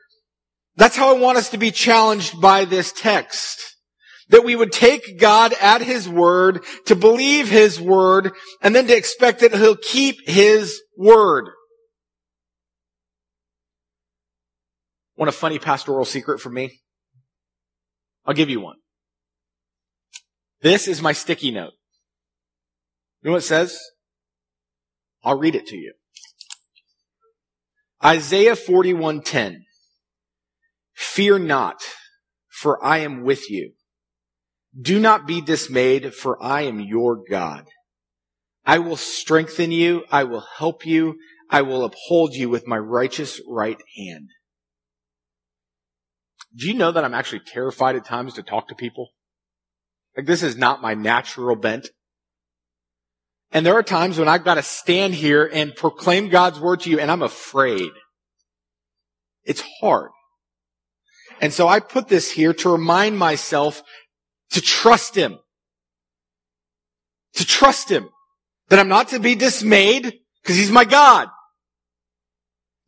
That's 0.77 0.95
how 0.95 1.13
I 1.13 1.19
want 1.19 1.37
us 1.37 1.49
to 1.49 1.57
be 1.57 1.71
challenged 1.71 2.39
by 2.39 2.65
this 2.65 2.91
text. 2.91 3.61
That 4.29 4.43
we 4.43 4.55
would 4.55 4.71
take 4.71 5.19
God 5.19 5.53
at 5.61 5.83
His 5.83 6.09
word, 6.09 6.63
to 6.87 6.95
believe 6.95 7.47
His 7.47 7.79
word, 7.79 8.31
and 8.59 8.73
then 8.73 8.87
to 8.87 8.97
expect 8.97 9.41
that 9.41 9.53
He'll 9.53 9.77
keep 9.77 10.27
His 10.27 10.81
word. 10.97 11.49
Want 15.17 15.29
a 15.29 15.31
funny 15.31 15.59
pastoral 15.59 16.05
secret 16.05 16.39
from 16.39 16.53
me? 16.53 16.81
I'll 18.25 18.33
give 18.33 18.49
you 18.49 18.59
one. 18.59 18.77
This 20.61 20.87
is 20.87 21.01
my 21.01 21.13
sticky 21.13 21.51
note. 21.51 21.73
You 23.21 23.29
know 23.29 23.33
what 23.33 23.43
it 23.43 23.47
says? 23.47 23.79
I'll 25.23 25.37
read 25.37 25.55
it 25.55 25.67
to 25.67 25.77
you. 25.77 25.93
Isaiah 28.03 28.55
41:10. 28.55 29.63
Fear 30.93 31.39
not, 31.39 31.81
for 32.47 32.83
I 32.83 32.99
am 32.99 33.23
with 33.23 33.49
you. 33.49 33.73
Do 34.79 34.99
not 34.99 35.25
be 35.25 35.41
dismayed, 35.41 36.13
for 36.13 36.41
I 36.43 36.61
am 36.61 36.79
your 36.79 37.21
God. 37.29 37.65
I 38.65 38.79
will 38.79 38.97
strengthen 38.97 39.71
you. 39.71 40.05
I 40.11 40.23
will 40.23 40.45
help 40.57 40.85
you. 40.85 41.19
I 41.49 41.61
will 41.61 41.85
uphold 41.85 42.33
you 42.33 42.49
with 42.49 42.67
my 42.67 42.77
righteous 42.77 43.39
right 43.47 43.81
hand. 43.95 44.29
Do 46.55 46.67
you 46.67 46.73
know 46.73 46.91
that 46.91 47.03
I'm 47.03 47.13
actually 47.13 47.41
terrified 47.45 47.95
at 47.95 48.05
times 48.05 48.33
to 48.35 48.43
talk 48.43 48.69
to 48.69 48.75
people? 48.75 49.09
Like 50.17 50.25
this 50.25 50.41
is 50.41 50.57
not 50.57 50.81
my 50.81 50.93
natural 50.93 51.55
bent. 51.55 51.89
And 53.51 53.65
there 53.65 53.75
are 53.75 53.83
times 53.83 54.17
when 54.17 54.27
I've 54.27 54.43
got 54.43 54.55
to 54.55 54.63
stand 54.63 55.13
here 55.13 55.49
and 55.51 55.75
proclaim 55.75 56.29
God's 56.29 56.59
word 56.59 56.81
to 56.81 56.89
you 56.89 56.99
and 56.99 57.11
I'm 57.11 57.21
afraid. 57.21 57.91
It's 59.43 59.63
hard. 59.79 60.09
And 61.41 61.53
so 61.53 61.67
I 61.67 61.79
put 61.79 62.07
this 62.07 62.31
here 62.31 62.53
to 62.53 62.69
remind 62.69 63.17
myself 63.17 63.83
to 64.51 64.61
trust 64.61 65.15
Him. 65.15 65.39
To 67.33 67.45
trust 67.45 67.89
Him. 67.89 68.09
That 68.69 68.79
I'm 68.79 68.87
not 68.87 69.09
to 69.09 69.19
be 69.19 69.35
dismayed 69.35 70.13
because 70.41 70.57
He's 70.57 70.71
my 70.71 70.85
God. 70.85 71.29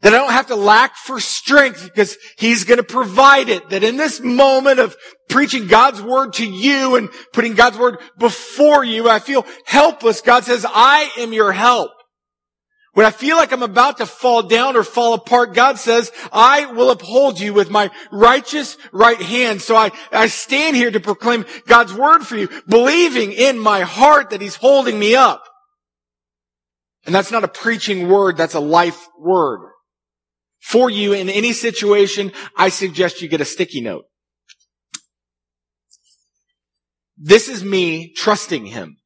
That 0.02 0.14
I 0.14 0.18
don't 0.18 0.32
have 0.32 0.48
to 0.48 0.56
lack 0.56 0.96
for 0.96 1.20
strength 1.20 1.84
because 1.84 2.18
He's 2.38 2.64
going 2.64 2.78
to 2.78 2.84
provide 2.84 3.50
it. 3.50 3.70
That 3.70 3.84
in 3.84 3.98
this 3.98 4.20
moment 4.20 4.80
of 4.80 4.96
preaching 5.30 5.68
God's 5.68 6.02
Word 6.02 6.34
to 6.34 6.46
you 6.46 6.96
and 6.96 7.10
putting 7.34 7.54
God's 7.54 7.78
Word 7.78 7.98
before 8.18 8.84
you, 8.84 9.10
I 9.10 9.20
feel 9.20 9.46
helpless. 9.66 10.22
God 10.22 10.44
says, 10.44 10.66
I 10.68 11.12
am 11.18 11.34
your 11.34 11.52
help. 11.52 11.92
When 12.98 13.06
I 13.06 13.12
feel 13.12 13.38
like 13.38 13.52
I'm 13.52 13.62
about 13.62 13.98
to 13.98 14.08
fall 14.08 14.42
down 14.42 14.76
or 14.76 14.84
fall 14.84 15.14
apart, 15.14 15.54
God 15.54 15.78
says, 15.78 16.12
I 16.32 16.66
will 16.66 16.90
uphold 16.90 17.40
you 17.40 17.54
with 17.54 17.70
my 17.70 17.92
righteous 18.12 18.76
right 18.92 19.22
hand. 19.22 19.62
So 19.62 19.76
I, 19.76 19.92
I 20.12 20.26
stand 20.26 20.76
here 20.76 20.90
to 20.90 21.00
proclaim 21.00 21.46
God's 21.68 21.94
word 21.94 22.24
for 22.24 22.36
you, 22.36 22.50
believing 22.68 23.34
in 23.34 23.60
my 23.60 23.82
heart 23.82 24.32
that 24.32 24.42
he's 24.42 24.56
holding 24.56 24.98
me 24.98 25.14
up. 25.14 25.44
And 27.08 27.16
that's 27.16 27.32
not 27.32 27.46
a 27.46 27.48
preaching 27.48 28.10
word, 28.10 28.36
that's 28.36 28.54
a 28.54 28.60
life 28.60 29.08
word. 29.18 29.72
For 30.60 30.90
you 30.90 31.14
in 31.14 31.30
any 31.30 31.54
situation, 31.54 32.34
I 32.58 32.68
suggest 32.68 33.22
you 33.22 33.30
get 33.30 33.40
a 33.40 33.46
sticky 33.46 33.80
note. 33.80 34.04
This 37.18 37.48
is 37.48 37.64
me 37.64 38.14
trusting 38.14 38.68
him. 38.68 38.98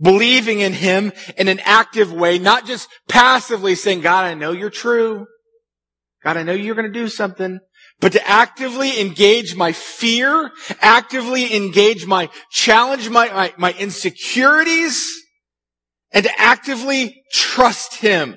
Believing 0.00 0.60
in 0.60 0.72
him 0.72 1.12
in 1.36 1.48
an 1.48 1.60
active 1.64 2.10
way, 2.10 2.38
not 2.38 2.66
just 2.66 2.88
passively 3.06 3.74
saying, 3.74 4.00
God, 4.00 4.24
I 4.24 4.32
know 4.32 4.52
you're 4.52 4.70
true. 4.70 5.26
God, 6.24 6.38
I 6.38 6.42
know 6.42 6.54
you're 6.54 6.74
going 6.74 6.90
to 6.90 6.98
do 6.98 7.08
something. 7.08 7.60
But 8.00 8.12
to 8.12 8.26
actively 8.26 8.98
engage 8.98 9.54
my 9.54 9.72
fear, 9.72 10.50
actively 10.80 11.54
engage 11.54 12.06
my 12.06 12.30
challenge, 12.50 13.10
my, 13.10 13.28
my, 13.28 13.52
my 13.58 13.72
insecurities, 13.78 15.06
and 16.12 16.24
to 16.24 16.40
actively 16.40 17.22
trust 17.32 17.96
him. 17.96 18.36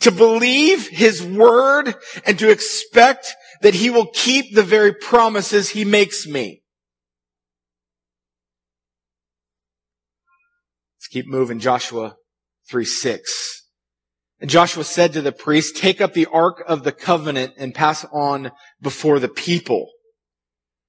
To 0.00 0.10
believe 0.10 0.88
his 0.88 1.22
word 1.22 1.94
and 2.26 2.38
to 2.40 2.50
expect 2.50 3.34
that 3.62 3.74
he 3.74 3.88
will 3.88 4.06
keep 4.06 4.54
the 4.54 4.64
very 4.64 4.92
promises 4.92 5.70
he 5.70 5.84
makes 5.84 6.26
me. 6.26 6.62
Let's 10.98 11.06
keep 11.08 11.26
moving. 11.28 11.60
Joshua 11.60 12.16
3 12.68 12.84
6. 12.84 13.62
And 14.40 14.50
Joshua 14.50 14.82
said 14.82 15.12
to 15.12 15.22
the 15.22 15.30
priest, 15.30 15.76
take 15.76 16.00
up 16.00 16.14
the 16.14 16.26
ark 16.26 16.64
of 16.66 16.82
the 16.82 16.90
covenant 16.90 17.54
and 17.56 17.72
pass 17.72 18.04
on 18.12 18.50
before 18.80 19.20
the 19.20 19.28
people. 19.28 19.86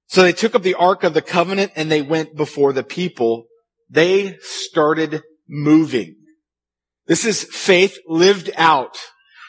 So 0.08 0.22
they 0.22 0.32
took 0.32 0.56
up 0.56 0.62
the 0.62 0.74
ark 0.74 1.04
of 1.04 1.14
the 1.14 1.22
covenant 1.22 1.70
and 1.76 1.88
they 1.88 2.02
went 2.02 2.36
before 2.36 2.72
the 2.72 2.82
people. 2.82 3.44
They 3.88 4.38
started 4.40 5.22
moving. 5.48 6.16
This 7.06 7.24
is 7.24 7.44
faith 7.44 7.98
lived 8.06 8.50
out. 8.56 8.96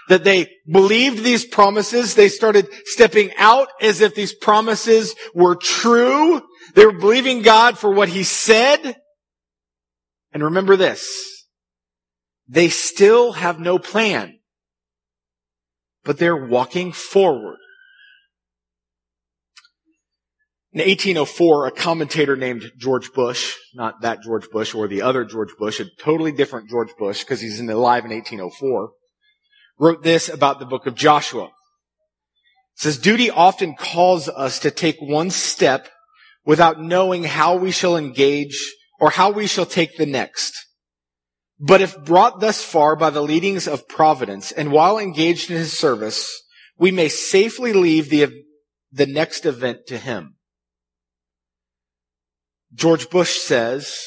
That 0.07 0.23
they 0.23 0.51
believed 0.71 1.23
these 1.23 1.45
promises. 1.45 2.13
They 2.13 2.29
started 2.29 2.67
stepping 2.85 3.31
out 3.39 3.69
as 3.81 4.01
if 4.01 4.13
these 4.13 4.35
promises 4.35 5.15
were 5.33 5.55
true. 5.55 6.43
They 6.75 6.85
were 6.85 6.99
believing 6.99 7.41
God 7.41 7.79
for 7.79 7.91
what 7.91 8.09
he 8.09 8.23
said. 8.23 8.97
And 10.31 10.43
remember 10.43 10.75
this. 10.75 11.35
They 12.47 12.69
still 12.69 13.31
have 13.31 13.59
no 13.59 13.79
plan, 13.79 14.37
but 16.03 16.19
they're 16.19 16.35
walking 16.35 16.91
forward. 16.91 17.57
In 20.75 20.81
1804, 20.81 21.67
a 21.67 21.71
commentator 21.71 22.35
named 22.35 22.69
George 22.77 23.13
Bush, 23.13 23.55
not 23.73 24.01
that 24.01 24.21
George 24.21 24.49
Bush 24.49 24.75
or 24.75 24.89
the 24.89 25.03
other 25.03 25.23
George 25.23 25.51
Bush, 25.57 25.79
a 25.79 25.85
totally 26.01 26.33
different 26.33 26.69
George 26.69 26.89
Bush 26.99 27.21
because 27.21 27.39
he's 27.39 27.61
alive 27.61 28.03
in 28.03 28.11
1804, 28.11 28.91
wrote 29.79 30.03
this 30.03 30.27
about 30.27 30.59
the 30.59 30.65
book 30.65 30.85
of 30.85 30.93
Joshua. 30.93 31.45
It 31.45 31.51
says, 32.75 32.97
duty 32.97 33.31
often 33.31 33.75
calls 33.75 34.27
us 34.27 34.59
to 34.59 34.69
take 34.69 34.97
one 34.99 35.29
step 35.29 35.87
without 36.45 36.81
knowing 36.81 37.23
how 37.23 37.55
we 37.55 37.71
shall 37.71 37.95
engage 37.95 38.59
or 38.99 39.11
how 39.11 39.31
we 39.31 39.47
shall 39.47 39.65
take 39.65 39.95
the 39.95 40.05
next. 40.05 40.53
But 41.57 41.79
if 41.79 42.03
brought 42.03 42.41
thus 42.41 42.61
far 42.61 42.97
by 42.97 43.11
the 43.11 43.23
leadings 43.23 43.65
of 43.65 43.87
providence 43.87 44.51
and 44.51 44.73
while 44.73 44.99
engaged 44.99 45.49
in 45.49 45.55
his 45.55 45.71
service, 45.71 46.29
we 46.77 46.91
may 46.91 47.07
safely 47.07 47.71
leave 47.71 48.09
the, 48.09 48.43
the 48.91 49.05
next 49.05 49.45
event 49.45 49.87
to 49.87 49.97
him. 49.97 50.34
George 52.75 53.09
Bush 53.09 53.37
says, 53.37 53.97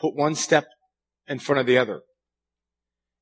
put 0.00 0.16
one 0.16 0.34
step 0.34 0.66
in 1.28 1.38
front 1.38 1.60
of 1.60 1.66
the 1.66 1.78
other. 1.78 2.00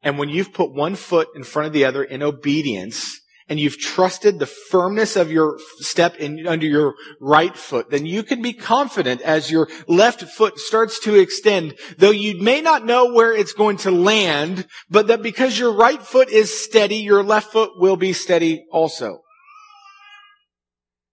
And 0.02 0.16
when 0.16 0.28
you've 0.28 0.54
put 0.54 0.72
one 0.72 0.94
foot 0.94 1.28
in 1.34 1.42
front 1.42 1.66
of 1.66 1.72
the 1.72 1.84
other 1.84 2.04
in 2.04 2.22
obedience, 2.22 3.20
and 3.48 3.58
you've 3.58 3.78
trusted 3.78 4.38
the 4.38 4.46
firmness 4.46 5.16
of 5.16 5.32
your 5.32 5.58
step 5.78 6.16
in, 6.16 6.46
under 6.46 6.66
your 6.66 6.94
right 7.20 7.56
foot, 7.56 7.90
then 7.90 8.04
you 8.04 8.22
can 8.22 8.42
be 8.42 8.52
confident 8.52 9.22
as 9.22 9.50
your 9.50 9.68
left 9.88 10.22
foot 10.22 10.58
starts 10.58 11.00
to 11.00 11.14
extend, 11.14 11.74
though 11.96 12.10
you 12.10 12.40
may 12.40 12.60
not 12.60 12.84
know 12.84 13.12
where 13.12 13.34
it's 13.34 13.54
going 13.54 13.78
to 13.78 13.90
land, 13.90 14.66
but 14.90 15.06
that 15.06 15.22
because 15.22 15.58
your 15.58 15.72
right 15.72 16.02
foot 16.02 16.28
is 16.28 16.62
steady, 16.62 16.96
your 16.96 17.22
left 17.22 17.50
foot 17.50 17.70
will 17.76 17.96
be 17.96 18.12
steady 18.12 18.64
also. 18.70 19.20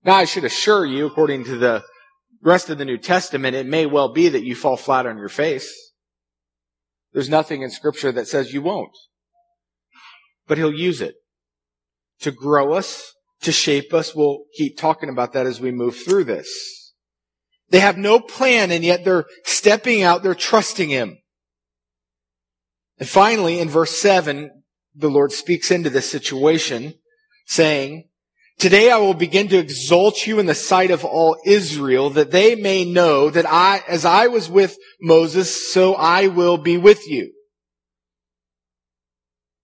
Now 0.04 0.16
I 0.16 0.26
should 0.26 0.44
assure 0.44 0.86
you, 0.86 1.08
according 1.08 1.46
to 1.46 1.58
the 1.58 1.84
rest 2.46 2.70
of 2.70 2.78
the 2.78 2.86
New 2.86 2.98
Testament, 2.98 3.56
it 3.56 3.66
may 3.66 3.86
well 3.86 4.14
be 4.14 4.30
that 4.30 4.44
you 4.44 4.56
fall 4.56 4.78
flat 4.78 5.06
on 5.06 5.18
your 5.18 5.30
face. 5.30 5.94
There's 7.12 7.30
nothing 7.30 7.62
in 7.62 7.70
scripture 7.70 8.12
that 8.12 8.28
says 8.28 8.54
you 8.54 8.62
won't. 8.62 8.96
But 10.48 10.58
he'll 10.58 10.74
use 10.74 11.02
it 11.02 11.16
to 12.22 12.32
grow 12.32 12.74
us, 12.74 13.14
to 13.42 13.52
shape 13.52 13.94
us. 13.94 14.16
We'll 14.16 14.44
keep 14.56 14.78
talking 14.78 15.10
about 15.10 15.34
that 15.34 15.48
as 15.48 15.60
we 15.60 15.72
move 15.72 15.98
through 15.98 16.26
this. 16.26 16.94
They 17.70 17.80
have 17.80 17.98
no 17.98 18.20
plan 18.20 18.72
and 18.72 18.84
yet 18.84 19.04
they're 19.04 19.26
stepping 19.44 20.04
out, 20.04 20.24
they're 20.24 20.36
trusting 20.36 20.90
Him. 20.90 21.18
And 23.00 23.10
finally, 23.10 23.60
in 23.60 23.70
verse 23.70 24.00
7, 24.00 24.52
the 24.94 25.10
Lord 25.10 25.32
speaks 25.32 25.72
into 25.72 25.90
this 25.90 26.10
situation 26.10 26.94
saying, 27.48 28.08
Today 28.58 28.90
I 28.90 28.98
will 28.98 29.14
begin 29.14 29.50
to 29.50 29.58
exalt 29.58 30.26
you 30.26 30.40
in 30.40 30.46
the 30.46 30.56
sight 30.56 30.90
of 30.90 31.04
all 31.04 31.38
Israel 31.46 32.10
that 32.12 32.32
they 32.32 32.56
may 32.56 32.86
know 32.86 33.30
that 33.30 33.46
I, 33.46 33.84
as 33.88 34.06
I 34.06 34.28
was 34.28 34.50
with 34.50 34.78
Moses, 35.02 35.72
so 35.74 35.94
I 35.96 36.28
will 36.28 36.58
be 36.58 36.78
with 36.78 37.08
you. 37.08 37.34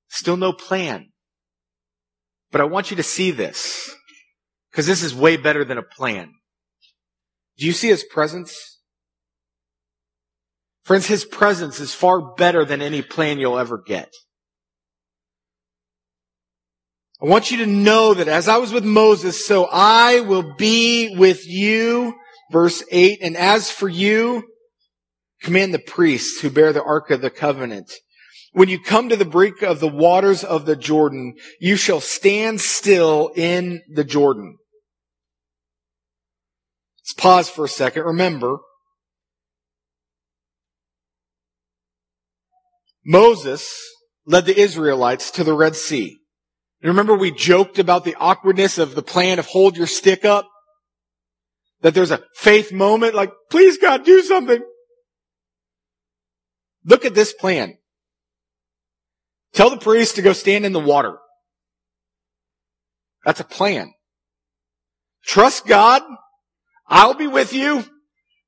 Still 0.10 0.38
no 0.38 0.52
plan. 0.52 1.08
But 2.52 2.60
I 2.60 2.66
want 2.66 2.92
you 2.92 2.98
to 2.98 3.04
see 3.04 3.32
this 3.32 3.96
because 4.70 4.88
this 4.88 5.04
is 5.04 5.16
way 5.16 5.38
better 5.38 5.64
than 5.64 5.78
a 5.78 5.84
plan. 5.84 6.34
Do 7.58 7.66
you 7.66 7.72
see 7.72 7.88
his 7.88 8.04
presence? 8.04 8.80
Friends, 10.84 11.08
his 11.08 11.24
presence 11.24 11.80
is 11.80 11.94
far 11.94 12.34
better 12.36 12.66
than 12.66 12.82
any 12.82 13.02
plan 13.02 13.40
you'll 13.40 13.58
ever 13.58 13.78
get. 13.78 14.12
I 17.22 17.28
want 17.28 17.52
you 17.52 17.58
to 17.58 17.68
know 17.68 18.14
that 18.14 18.28
as 18.28 18.48
I 18.48 18.58
was 18.58 18.74
with 18.74 18.84
Moses, 18.84 19.46
so 19.46 19.68
I 19.72 20.22
will 20.22 20.56
be 20.56 21.16
with 21.16 21.48
you. 21.48 22.16
Verse 22.52 22.84
8, 22.92 23.20
and 23.22 23.38
as 23.38 23.72
for 23.72 23.88
you, 23.88 24.44
command 25.42 25.74
the 25.74 25.80
priests 25.80 26.42
who 26.42 26.50
bear 26.50 26.74
the 26.74 26.84
ark 26.84 27.12
of 27.12 27.22
the 27.22 27.30
covenant 27.30 27.94
when 28.54 28.70
you 28.70 28.80
come 28.80 29.10
to 29.10 29.16
the 29.16 29.26
brink 29.26 29.62
of 29.62 29.80
the 29.80 29.88
waters 29.88 30.44
of 30.44 30.66
the 30.66 30.76
Jordan, 30.76 31.36
you 31.60 31.76
shall 31.76 32.02
stand 32.02 32.60
still 32.60 33.32
in 33.36 33.82
the 33.90 34.04
Jordan. 34.04 34.58
Let's 37.00 37.14
pause 37.14 37.50
for 37.50 37.66
a 37.66 37.70
second. 37.70 38.04
Remember, 38.04 38.58
Moses 43.06 43.74
led 44.26 44.46
the 44.46 44.60
Israelites 44.60 45.32
to 45.32 45.44
the 45.44 45.54
Red 45.54 45.76
Sea. 45.76 46.21
Remember 46.90 47.16
we 47.16 47.32
joked 47.32 47.80
about 47.80 48.04
the 48.04 48.16
awkwardness 48.16 48.78
of 48.78 48.96
the 48.96 49.04
plan 49.04 49.40
of 49.40 49.46
hold 49.46 49.78
your 49.78 49.88
stick 49.88 50.26
up? 50.26 50.48
That 51.82 51.94
there's 51.94 52.12
a 52.12 52.24
faith 52.36 52.72
moment 52.72 53.16
like, 53.16 53.32
please 53.50 53.78
God, 53.78 54.06
do 54.06 54.22
something. 54.22 54.62
Look 56.86 57.06
at 57.06 57.14
this 57.14 57.34
plan. 57.34 57.78
Tell 59.54 59.70
the 59.70 59.78
priest 59.78 60.16
to 60.16 60.22
go 60.22 60.34
stand 60.34 60.66
in 60.66 60.74
the 60.74 60.80
water. 60.80 61.18
That's 63.26 63.40
a 63.40 63.46
plan. 63.46 63.94
Trust 65.26 65.68
God. 65.68 66.02
I'll 66.88 67.14
be 67.14 67.28
with 67.28 67.54
you. 67.54 67.86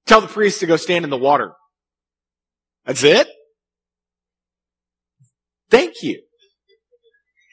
Tell 0.05 0.21
the 0.21 0.27
priest 0.27 0.59
to 0.61 0.65
go 0.65 0.75
stand 0.75 1.03
in 1.03 1.09
the 1.09 1.17
water. 1.17 1.53
That's 2.85 3.03
it? 3.03 3.27
Thank 5.69 6.01
you. 6.01 6.21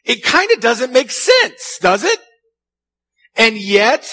It 0.04 0.22
kind 0.24 0.50
of 0.52 0.60
doesn't 0.60 0.92
make 0.92 1.10
sense, 1.10 1.78
does 1.80 2.04
it? 2.04 2.18
And 3.36 3.56
yet, 3.56 4.10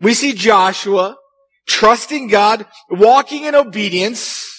we 0.00 0.14
see 0.14 0.32
Joshua 0.32 1.16
trusting 1.66 2.28
God, 2.28 2.66
walking 2.90 3.44
in 3.44 3.54
obedience, 3.54 4.50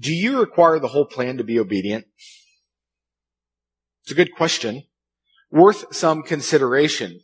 Do 0.00 0.14
you 0.14 0.40
require 0.40 0.78
the 0.78 0.88
whole 0.88 1.04
plan 1.04 1.36
to 1.36 1.44
be 1.44 1.60
obedient? 1.60 2.06
It's 4.02 4.12
a 4.12 4.14
good 4.14 4.34
question. 4.34 4.84
Worth 5.50 5.94
some 5.94 6.22
consideration. 6.22 7.20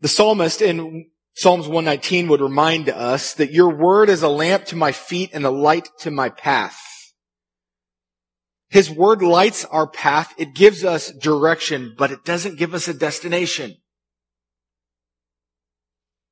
The 0.00 0.08
psalmist 0.08 0.60
in 0.60 1.06
Psalms 1.36 1.66
119 1.66 2.28
would 2.28 2.40
remind 2.40 2.88
us 2.88 3.34
that 3.34 3.52
your 3.52 3.68
word 3.68 4.08
is 4.08 4.22
a 4.22 4.28
lamp 4.28 4.64
to 4.66 4.76
my 4.76 4.92
feet 4.92 5.30
and 5.32 5.44
a 5.44 5.50
light 5.50 5.88
to 6.00 6.10
my 6.10 6.28
path. 6.30 6.78
His 8.70 8.90
word 8.90 9.22
lights 9.22 9.64
our 9.66 9.86
path. 9.86 10.34
It 10.38 10.54
gives 10.54 10.84
us 10.84 11.12
direction, 11.12 11.94
but 11.96 12.10
it 12.10 12.24
doesn't 12.24 12.58
give 12.58 12.74
us 12.74 12.88
a 12.88 12.94
destination. 12.94 13.76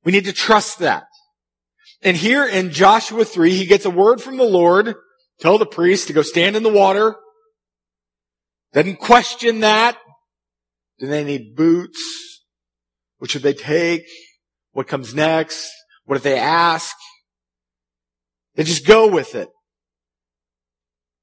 We 0.03 0.11
need 0.11 0.25
to 0.25 0.33
trust 0.33 0.79
that. 0.79 1.05
And 2.01 2.17
here 2.17 2.45
in 2.45 2.71
Joshua 2.71 3.25
3, 3.25 3.55
he 3.55 3.65
gets 3.65 3.85
a 3.85 3.89
word 3.89 4.21
from 4.21 4.37
the 4.37 4.43
Lord 4.43 4.95
Tell 5.39 5.57
the 5.57 5.65
priest 5.65 6.07
to 6.07 6.13
go 6.13 6.21
stand 6.21 6.55
in 6.55 6.63
the 6.63 6.69
water. 6.69 7.15
Doesn't 8.73 8.97
question 8.97 9.61
that. 9.61 9.97
Do 10.99 11.07
they 11.07 11.23
need 11.23 11.55
boots? 11.55 12.41
What 13.17 13.31
should 13.31 13.43
they 13.43 13.53
take? 13.53 14.05
What 14.75 14.89
comes 14.89 15.15
next? 15.15 15.71
What 16.03 16.17
if 16.17 16.23
they 16.23 16.37
ask? 16.37 16.93
They 18.55 18.65
just 18.65 18.85
go 18.85 19.07
with 19.07 19.33
it. 19.33 19.47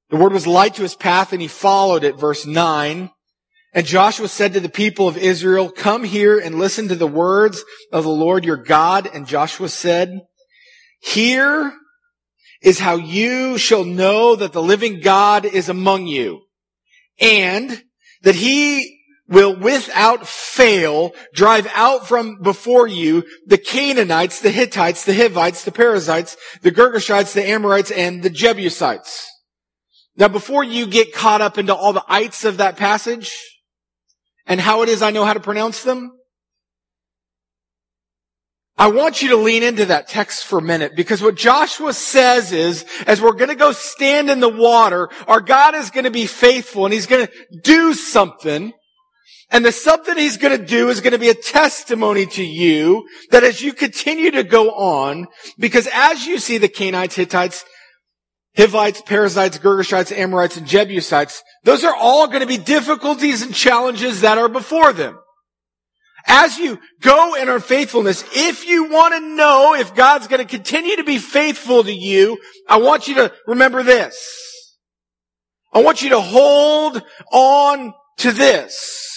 The 0.09 0.17
word 0.17 0.33
was 0.33 0.47
light 0.47 0.73
to 0.75 0.81
his 0.81 0.95
path 0.95 1.33
and 1.33 1.41
he 1.41 1.47
followed 1.47 2.03
it. 2.03 2.19
Verse 2.19 2.47
9. 2.47 3.11
And 3.75 3.85
Joshua 3.85 4.27
said 4.27 4.53
to 4.53 4.59
the 4.59 4.69
people 4.69 5.07
of 5.07 5.19
Israel, 5.19 5.69
come 5.69 6.03
here 6.03 6.39
and 6.39 6.57
listen 6.57 6.87
to 6.87 6.95
the 6.95 7.05
words 7.05 7.63
of 7.91 8.03
the 8.03 8.09
Lord 8.09 8.43
your 8.43 8.57
God. 8.57 9.07
And 9.13 9.27
Joshua 9.27 9.69
said, 9.69 10.21
here 10.99 11.73
is 12.63 12.79
how 12.79 12.95
you 12.95 13.59
shall 13.59 13.83
know 13.83 14.35
that 14.35 14.51
the 14.51 14.63
living 14.63 14.99
God 14.99 15.45
is 15.45 15.69
among 15.69 16.07
you 16.07 16.41
and 17.21 17.83
that 18.23 18.33
he 18.33 19.02
will 19.27 19.55
without 19.55 20.27
fail 20.27 21.11
drive 21.33 21.67
out 21.73 22.07
from 22.07 22.41
before 22.41 22.87
you 22.87 23.23
the 23.47 23.57
Canaanites, 23.57 24.41
the 24.41 24.51
Hittites, 24.51 25.05
the 25.05 25.13
Hivites, 25.13 25.63
the 25.63 25.71
Perizzites, 25.71 26.35
the 26.61 26.71
Girgashites, 26.71 27.33
the 27.33 27.47
Amorites, 27.47 27.91
and 27.91 28.21
the 28.21 28.29
Jebusites. 28.29 29.29
Now 30.15 30.27
before 30.27 30.63
you 30.63 30.85
get 30.85 31.13
caught 31.13 31.41
up 31.41 31.57
into 31.57 31.73
all 31.73 31.93
the 31.93 32.05
ites 32.07 32.43
of 32.43 32.57
that 32.57 32.77
passage 32.77 33.33
and 34.45 34.59
how 34.59 34.83
it 34.83 34.89
is 34.89 35.01
I 35.01 35.11
know 35.11 35.25
how 35.25 35.33
to 35.33 35.39
pronounce 35.39 35.83
them, 35.83 36.11
I 38.75 38.87
want 38.87 39.21
you 39.21 39.29
to 39.29 39.37
lean 39.37 39.61
into 39.61 39.85
that 39.85 40.07
text 40.07 40.45
for 40.45 40.57
a 40.59 40.61
minute 40.61 40.93
because 40.95 41.21
what 41.21 41.35
Joshua 41.35 41.93
says 41.93 42.51
is, 42.51 42.85
as 43.05 43.21
we're 43.21 43.33
going 43.33 43.49
to 43.49 43.55
go 43.55 43.71
stand 43.71 44.29
in 44.29 44.39
the 44.39 44.49
water, 44.49 45.09
our 45.27 45.41
God 45.41 45.75
is 45.75 45.91
going 45.91 46.05
to 46.05 46.11
be 46.11 46.25
faithful 46.25 46.85
and 46.85 46.93
he's 46.93 47.05
going 47.05 47.27
to 47.27 47.33
do 47.63 47.93
something. 47.93 48.73
And 49.53 49.63
the 49.63 49.71
something 49.71 50.17
he's 50.17 50.37
going 50.37 50.57
to 50.57 50.65
do 50.65 50.89
is 50.89 50.99
going 50.99 51.13
to 51.13 51.19
be 51.19 51.29
a 51.29 51.35
testimony 51.35 52.25
to 52.25 52.43
you 52.43 53.07
that 53.29 53.43
as 53.43 53.61
you 53.61 53.71
continue 53.71 54.31
to 54.31 54.43
go 54.43 54.71
on, 54.71 55.27
because 55.59 55.87
as 55.93 56.25
you 56.25 56.39
see 56.39 56.57
the 56.57 56.67
Canaanites, 56.67 57.15
Hittites, 57.15 57.63
Hivites, 58.57 59.03
Perizzites, 59.03 59.59
Girgashites, 59.59 60.11
Amorites, 60.11 60.57
and 60.57 60.65
Jebusites, 60.65 61.43
those 61.63 61.83
are 61.83 61.95
all 61.95 62.25
going 62.25 62.39
to 62.39 62.47
be 62.47 62.57
difficulties 62.57 63.43
and 63.43 63.53
challenges 63.53 64.21
that 64.21 64.39
are 64.39 64.49
before 64.49 64.91
them. 64.91 65.19
As 66.25 66.57
you 66.57 66.79
go 67.01 67.35
in 67.35 67.47
our 67.47 67.59
faithfulness, 67.59 68.23
if 68.35 68.67
you 68.67 68.85
want 68.85 69.13
to 69.13 69.35
know 69.35 69.75
if 69.75 69.93
God's 69.93 70.25
going 70.25 70.41
to 70.41 70.47
continue 70.47 70.95
to 70.95 71.03
be 71.03 71.19
faithful 71.19 71.83
to 71.83 71.93
you, 71.93 72.39
I 72.67 72.77
want 72.77 73.07
you 73.07 73.15
to 73.15 73.31
remember 73.45 73.83
this. 73.83 74.17
I 75.71 75.83
want 75.83 76.01
you 76.01 76.09
to 76.09 76.21
hold 76.21 77.03
on 77.31 77.93
to 78.17 78.31
this. 78.31 79.12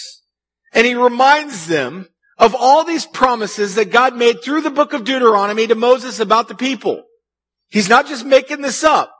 And 0.77 0.85
he 0.85 0.93
reminds 0.93 1.65
them 1.65 2.07
of 2.37 2.53
all 2.53 2.83
these 2.83 3.07
promises 3.07 3.73
that 3.73 3.89
God 3.89 4.15
made 4.15 4.43
through 4.43 4.61
the 4.61 4.69
book 4.69 4.93
of 4.93 5.05
Deuteronomy 5.05 5.65
to 5.65 5.73
Moses 5.73 6.19
about 6.19 6.49
the 6.49 6.53
people. 6.53 7.01
He's 7.67 7.89
not 7.89 8.05
just 8.05 8.23
making 8.23 8.61
this 8.61 8.83
up. 8.83 9.11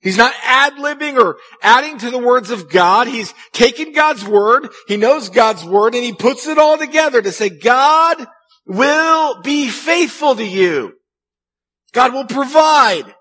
He's 0.00 0.16
not 0.16 0.32
ad-libbing 0.42 1.22
or 1.22 1.36
adding 1.62 1.98
to 1.98 2.10
the 2.10 2.18
words 2.18 2.50
of 2.50 2.70
God. 2.70 3.08
He's 3.08 3.34
taking 3.52 3.92
God's 3.92 4.24
word. 4.24 4.70
He 4.88 4.96
knows 4.96 5.28
God's 5.28 5.62
word 5.66 5.94
and 5.94 6.02
he 6.02 6.14
puts 6.14 6.46
it 6.46 6.56
all 6.56 6.78
together 6.78 7.20
to 7.20 7.30
say, 7.30 7.50
God 7.50 8.26
will 8.66 9.42
be 9.42 9.68
faithful 9.68 10.34
to 10.34 10.46
you. 10.46 10.94
God 11.92 12.14
will 12.14 12.24
provide. 12.24 13.14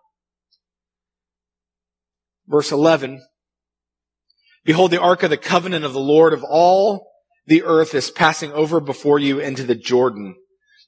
Verse 2.48 2.72
11. 2.72 3.22
Behold, 4.64 4.92
the 4.92 5.02
ark 5.02 5.24
of 5.24 5.30
the 5.30 5.36
covenant 5.36 5.84
of 5.84 5.92
the 5.92 6.00
Lord 6.00 6.32
of 6.32 6.46
all 6.46 7.11
the 7.52 7.64
earth 7.64 7.94
is 7.94 8.10
passing 8.10 8.54
over 8.54 8.80
before 8.80 9.20
you 9.20 9.38
into 9.38 9.66
the 9.66 9.76
Jordan. 9.76 10.36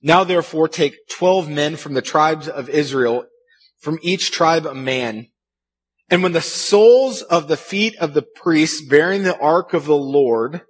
Now 0.01 0.23
therefore 0.23 0.69
take 0.69 1.09
twelve 1.09 1.49
men 1.49 1.75
from 1.75 1.93
the 1.93 2.01
tribes 2.01 2.47
of 2.47 2.69
Israel, 2.69 3.25
from 3.79 3.99
each 4.01 4.31
tribe 4.31 4.65
a 4.65 4.73
man, 4.73 5.27
and 6.09 6.23
when 6.23 6.31
the 6.31 6.39
soles 6.39 7.21
of 7.21 7.49
the 7.49 7.57
feet 7.57 7.97
of 7.97 8.13
the 8.13 8.21
priests 8.21 8.81
bearing 8.81 9.23
the 9.23 9.37
ark 9.37 9.73
of 9.73 9.83
the 9.83 9.97
Lord, 9.97 10.61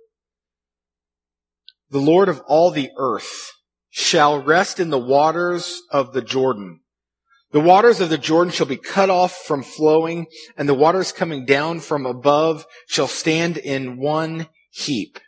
the 1.92 2.02
Lord 2.02 2.28
of 2.28 2.42
all 2.48 2.72
the 2.72 2.90
earth, 2.98 3.52
shall 3.92 4.42
rest 4.42 4.80
in 4.80 4.90
the 4.90 4.98
waters 4.98 5.80
of 5.92 6.14
the 6.14 6.24
Jordan. 6.24 6.80
The 7.52 7.60
waters 7.60 8.02
of 8.02 8.10
the 8.10 8.18
Jordan 8.18 8.52
shall 8.52 8.66
be 8.66 8.78
cut 8.78 9.12
off 9.12 9.44
from 9.46 9.62
flowing, 9.62 10.26
and 10.58 10.68
the 10.68 10.74
waters 10.74 11.12
coming 11.12 11.46
down 11.46 11.82
from 11.82 12.08
above 12.08 12.66
shall 12.88 13.08
stand 13.08 13.58
in 13.58 13.98
one 13.98 14.48
heap. 14.72 15.20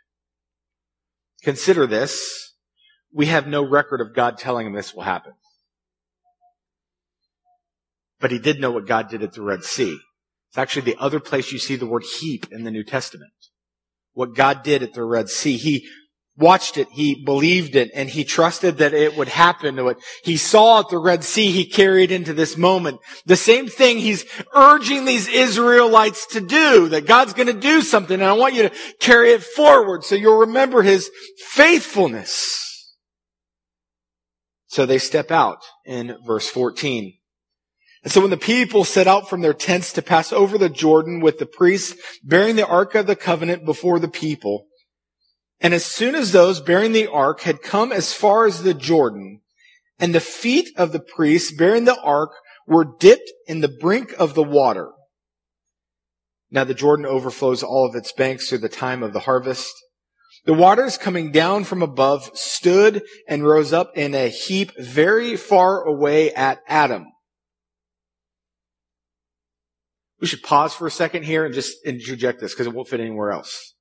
Consider 1.46 1.86
this. 1.86 2.56
We 3.14 3.28
have 3.28 3.46
no 3.46 3.62
record 3.62 4.02
of 4.02 4.16
God 4.16 4.40
telling 4.40 4.66
him 4.66 4.74
this 4.74 4.96
will 4.96 5.04
happen. 5.04 5.34
But 8.20 8.32
he 8.32 8.40
did 8.40 8.60
know 8.60 8.72
what 8.72 8.88
God 8.88 9.10
did 9.10 9.22
at 9.22 9.34
the 9.34 9.44
Red 9.44 9.64
Sea. 9.64 10.00
It's 10.50 10.58
actually 10.58 10.92
the 10.92 11.00
other 11.00 11.20
place 11.20 11.52
you 11.52 11.60
see 11.60 11.76
the 11.76 11.86
word 11.86 12.02
heap 12.20 12.48
in 12.52 12.64
the 12.64 12.72
New 12.72 12.84
Testament. 12.84 13.32
What 14.14 14.34
God 14.34 14.64
did 14.64 14.82
at 14.82 14.96
the 14.96 15.04
Red 15.04 15.30
Sea. 15.30 15.58
He 15.58 15.88
watched 16.38 16.78
it, 16.78 16.88
he 16.92 17.24
believed 17.24 17.76
it, 17.76 17.92
and 17.94 18.10
he 18.10 18.24
trusted 18.24 18.78
that 18.78 18.94
it 18.94 19.16
would 19.16 19.28
happen. 19.28 19.76
To 19.76 19.84
what 19.84 20.00
he 20.24 20.38
saw 20.38 20.82
at 20.82 20.90
the 20.90 20.98
Red 20.98 21.24
Sea, 21.24 21.52
he 21.52 21.66
carried 21.66 22.12
into 22.12 22.34
this 22.34 22.58
moment. 22.58 23.00
The 23.26 23.36
same 23.36 23.68
thing 23.68 23.98
he's 23.98 24.26
urging 24.54 25.06
these 25.06 25.28
Israelites 25.28 26.26
to 26.28 26.42
do, 26.42 26.90
that 26.90 27.08
God's 27.08 27.34
going 27.34 27.48
to 27.48 27.54
do 27.54 27.82
something, 27.82 28.16
and 28.16 28.30
I 28.30 28.34
want 28.34 28.56
you 28.56 28.64
to 28.64 28.76
carry 29.00 29.32
it 29.32 29.44
forward 29.44 30.04
so 30.04 30.16
you'll 30.16 30.40
remember 30.40 30.82
his 30.82 31.10
faithfulness. 31.38 32.62
So 34.68 34.86
they 34.86 34.98
step 34.98 35.32
out 35.32 35.60
in 35.86 36.18
verse 36.26 36.50
14. 36.50 37.14
And 38.04 38.12
so 38.12 38.22
when 38.22 38.30
the 38.30 38.38
people 38.38 38.84
set 38.84 39.08
out 39.08 39.30
from 39.30 39.42
their 39.42 39.54
tents 39.54 39.94
to 39.94 40.02
pass 40.02 40.32
over 40.32 40.58
the 40.58 40.70
Jordan 40.70 41.22
with 41.22 41.40
the 41.40 41.46
priests 41.48 41.96
bearing 42.24 42.56
the 42.56 42.68
ark 42.68 42.94
of 42.94 43.08
the 43.08 43.16
covenant 43.16 43.66
before 43.66 44.00
the 44.00 44.08
people, 44.08 44.68
and 45.62 45.74
as 45.74 45.86
soon 45.86 46.16
as 46.16 46.32
those 46.32 46.60
bearing 46.60 46.92
the 46.92 47.08
ark 47.08 47.42
had 47.42 47.62
come 47.62 47.92
as 47.92 48.14
far 48.14 48.46
as 48.46 48.64
the 48.64 48.74
Jordan, 48.74 49.42
and 50.00 50.14
the 50.14 50.20
feet 50.20 50.70
of 50.78 50.92
the 50.92 51.00
priests 51.00 51.54
bearing 51.56 51.86
the 51.86 52.00
ark 52.02 52.32
were 52.68 52.96
dipped 53.00 53.32
in 53.48 53.62
the 53.62 53.70
brink 53.70 54.14
of 54.20 54.34
the 54.34 54.44
water. 54.44 54.92
Now 56.52 56.64
the 56.64 56.74
Jordan 56.74 57.06
overflows 57.06 57.64
all 57.64 57.86
of 57.86 57.96
its 57.96 58.12
banks 58.12 58.50
through 58.50 58.60
the 58.60 58.70
time 58.70 59.04
of 59.04 59.14
the 59.14 59.22
harvest. 59.22 59.74
The 60.46 60.54
waters 60.54 60.98
coming 60.98 61.32
down 61.32 61.64
from 61.64 61.82
above 61.82 62.30
stood 62.34 63.04
and 63.28 63.44
rose 63.44 63.74
up 63.74 63.92
in 63.96 64.14
a 64.14 64.30
heap 64.30 64.72
very 64.78 65.38
far 65.38 65.84
away 65.84 66.34
at 66.34 66.62
Adam 66.68 67.08
we 70.26 70.28
should 70.28 70.42
pause 70.42 70.74
for 70.74 70.88
a 70.88 70.92
second 70.92 71.22
here 71.22 71.46
and 71.46 71.54
just 71.54 71.86
interject 71.86 72.40
this 72.40 72.52
because 72.52 72.66
it 72.66 72.74
won't 72.74 72.88
fit 72.88 73.00
anywhere 73.00 73.32
else. 73.32 73.75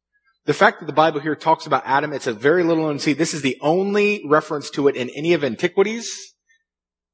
The 0.46 0.54
fact 0.54 0.80
that 0.80 0.86
the 0.86 0.92
Bible 0.92 1.20
here 1.20 1.34
talks 1.34 1.66
about 1.66 1.82
Adam, 1.86 2.12
it's 2.12 2.26
a 2.26 2.32
very 2.32 2.62
little 2.64 2.84
known 2.84 2.98
seed. 2.98 3.16
This 3.16 3.32
is 3.32 3.42
the 3.42 3.56
only 3.62 4.22
reference 4.26 4.68
to 4.70 4.88
it 4.88 4.96
in 4.96 5.08
any 5.10 5.32
of 5.32 5.42
antiquities, 5.42 6.34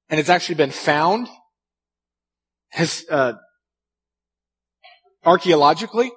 and 0.09 0.19
it's 0.19 0.29
actually 0.29 0.57
been 0.57 0.73
found 0.73 1.29
has 2.71 3.05
uh, 3.11 3.35
archaeologically, 5.25 6.11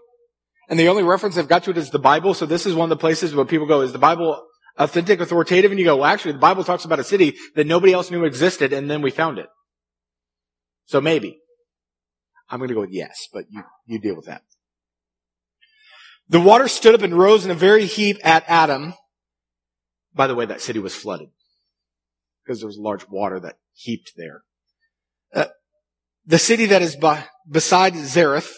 and 0.69 0.79
the 0.79 0.87
only 0.87 1.03
reference 1.03 1.37
I've 1.37 1.47
got 1.47 1.63
to 1.63 1.71
it 1.71 1.77
is 1.77 1.89
the 1.89 1.99
Bible. 1.99 2.33
So 2.33 2.45
this 2.45 2.65
is 2.65 2.75
one 2.75 2.85
of 2.85 2.89
the 2.89 3.01
places 3.01 3.35
where 3.35 3.45
people 3.45 3.67
go, 3.67 3.81
"Is 3.81 3.91
the 3.91 3.99
Bible 3.99 4.43
authentic, 4.77 5.19
authoritative?" 5.19 5.71
And 5.71 5.79
you 5.79 5.85
go, 5.85 5.97
"Well, 5.97 6.05
actually, 6.05 6.33
the 6.33 6.39
Bible 6.39 6.63
talks 6.63 6.85
about 6.85 6.99
a 6.99 7.03
city 7.03 7.35
that 7.55 7.67
nobody 7.67 7.93
else 7.93 8.09
knew 8.09 8.23
existed, 8.23 8.73
and 8.73 8.89
then 8.89 9.01
we 9.01 9.11
found 9.11 9.37
it." 9.37 9.47
So 10.85 10.99
maybe. 11.01 11.39
I'm 12.49 12.59
going 12.59 12.67
to 12.67 12.75
go 12.75 12.81
with 12.81 12.91
yes, 12.91 13.27
but 13.33 13.45
you, 13.49 13.63
you 13.87 13.99
deal 13.99 14.15
with 14.15 14.25
that. 14.25 14.43
The 16.33 16.41
water 16.41 16.67
stood 16.67 16.95
up 16.95 17.03
and 17.03 17.15
rose 17.15 17.45
in 17.45 17.51
a 17.51 17.53
very 17.53 17.85
heap 17.85 18.17
at 18.23 18.43
Adam. 18.47 18.95
By 20.15 20.25
the 20.25 20.33
way, 20.33 20.47
that 20.47 20.61
city 20.61 20.79
was 20.79 20.95
flooded 20.95 21.29
because 22.43 22.59
there 22.59 22.65
was 22.65 22.79
large 22.79 23.07
water 23.07 23.39
that 23.41 23.57
heaped 23.75 24.13
there. 24.17 24.41
Uh, 25.31 25.45
the 26.25 26.39
city 26.39 26.65
that 26.65 26.81
is 26.81 26.95
by, 26.95 27.25
beside 27.47 27.93
Zarethan 27.93 28.51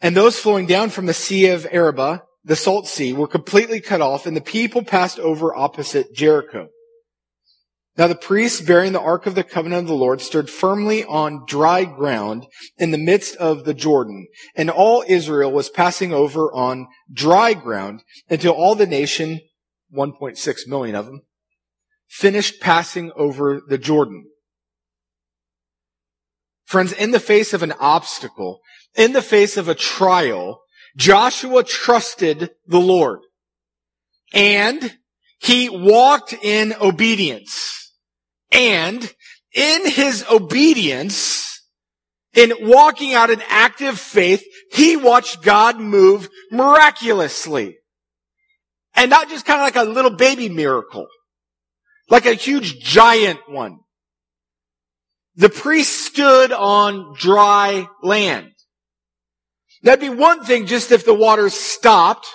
and 0.00 0.16
those 0.16 0.36
flowing 0.36 0.66
down 0.66 0.90
from 0.90 1.06
the 1.06 1.14
Sea 1.14 1.50
of 1.50 1.64
Arabah, 1.70 2.22
the 2.42 2.56
Salt 2.56 2.88
Sea, 2.88 3.12
were 3.12 3.28
completely 3.28 3.80
cut 3.80 4.00
off 4.00 4.26
and 4.26 4.36
the 4.36 4.40
people 4.40 4.82
passed 4.82 5.20
over 5.20 5.54
opposite 5.54 6.12
Jericho. 6.12 6.70
Now 7.98 8.08
the 8.08 8.14
priests 8.14 8.60
bearing 8.60 8.92
the 8.92 9.00
ark 9.00 9.24
of 9.24 9.34
the 9.34 9.42
covenant 9.42 9.82
of 9.82 9.88
the 9.88 9.94
Lord 9.94 10.20
stood 10.20 10.50
firmly 10.50 11.04
on 11.04 11.46
dry 11.46 11.84
ground 11.84 12.46
in 12.76 12.90
the 12.90 12.98
midst 12.98 13.36
of 13.36 13.64
the 13.64 13.72
Jordan, 13.72 14.26
and 14.54 14.68
all 14.68 15.02
Israel 15.08 15.50
was 15.50 15.70
passing 15.70 16.12
over 16.12 16.52
on 16.52 16.88
dry 17.10 17.54
ground 17.54 18.02
until 18.28 18.52
all 18.52 18.74
the 18.74 18.86
nation, 18.86 19.40
1.6 19.94 20.68
million 20.68 20.94
of 20.94 21.06
them, 21.06 21.22
finished 22.06 22.60
passing 22.60 23.12
over 23.16 23.62
the 23.66 23.78
Jordan. 23.78 24.26
Friends, 26.64 26.92
in 26.92 27.12
the 27.12 27.20
face 27.20 27.54
of 27.54 27.62
an 27.62 27.72
obstacle, 27.80 28.60
in 28.94 29.12
the 29.12 29.22
face 29.22 29.56
of 29.56 29.68
a 29.68 29.74
trial, 29.74 30.60
Joshua 30.96 31.62
trusted 31.62 32.50
the 32.66 32.80
Lord. 32.80 33.20
And 34.34 34.98
He 35.38 35.70
walked 35.70 36.34
in 36.34 36.74
obedience. 36.78 37.85
And 38.52 39.12
in 39.54 39.90
his 39.90 40.24
obedience, 40.30 41.62
in 42.34 42.52
walking 42.60 43.14
out 43.14 43.30
an 43.30 43.42
active 43.48 43.98
faith, 43.98 44.44
he 44.72 44.96
watched 44.96 45.42
God 45.42 45.80
move 45.80 46.28
miraculously. 46.50 47.76
And 48.94 49.10
not 49.10 49.28
just 49.28 49.46
kind 49.46 49.60
of 49.60 49.64
like 49.64 49.76
a 49.76 49.90
little 49.90 50.10
baby 50.10 50.48
miracle, 50.48 51.06
like 52.08 52.26
a 52.26 52.34
huge 52.34 52.78
giant 52.80 53.40
one. 53.48 53.78
The 55.36 55.50
priest 55.50 56.06
stood 56.06 56.52
on 56.52 57.14
dry 57.14 57.88
land. 58.02 58.52
That'd 59.82 60.00
be 60.00 60.08
one 60.08 60.44
thing 60.44 60.66
just 60.66 60.92
if 60.92 61.04
the 61.04 61.14
water 61.14 61.50
stopped. 61.50 62.26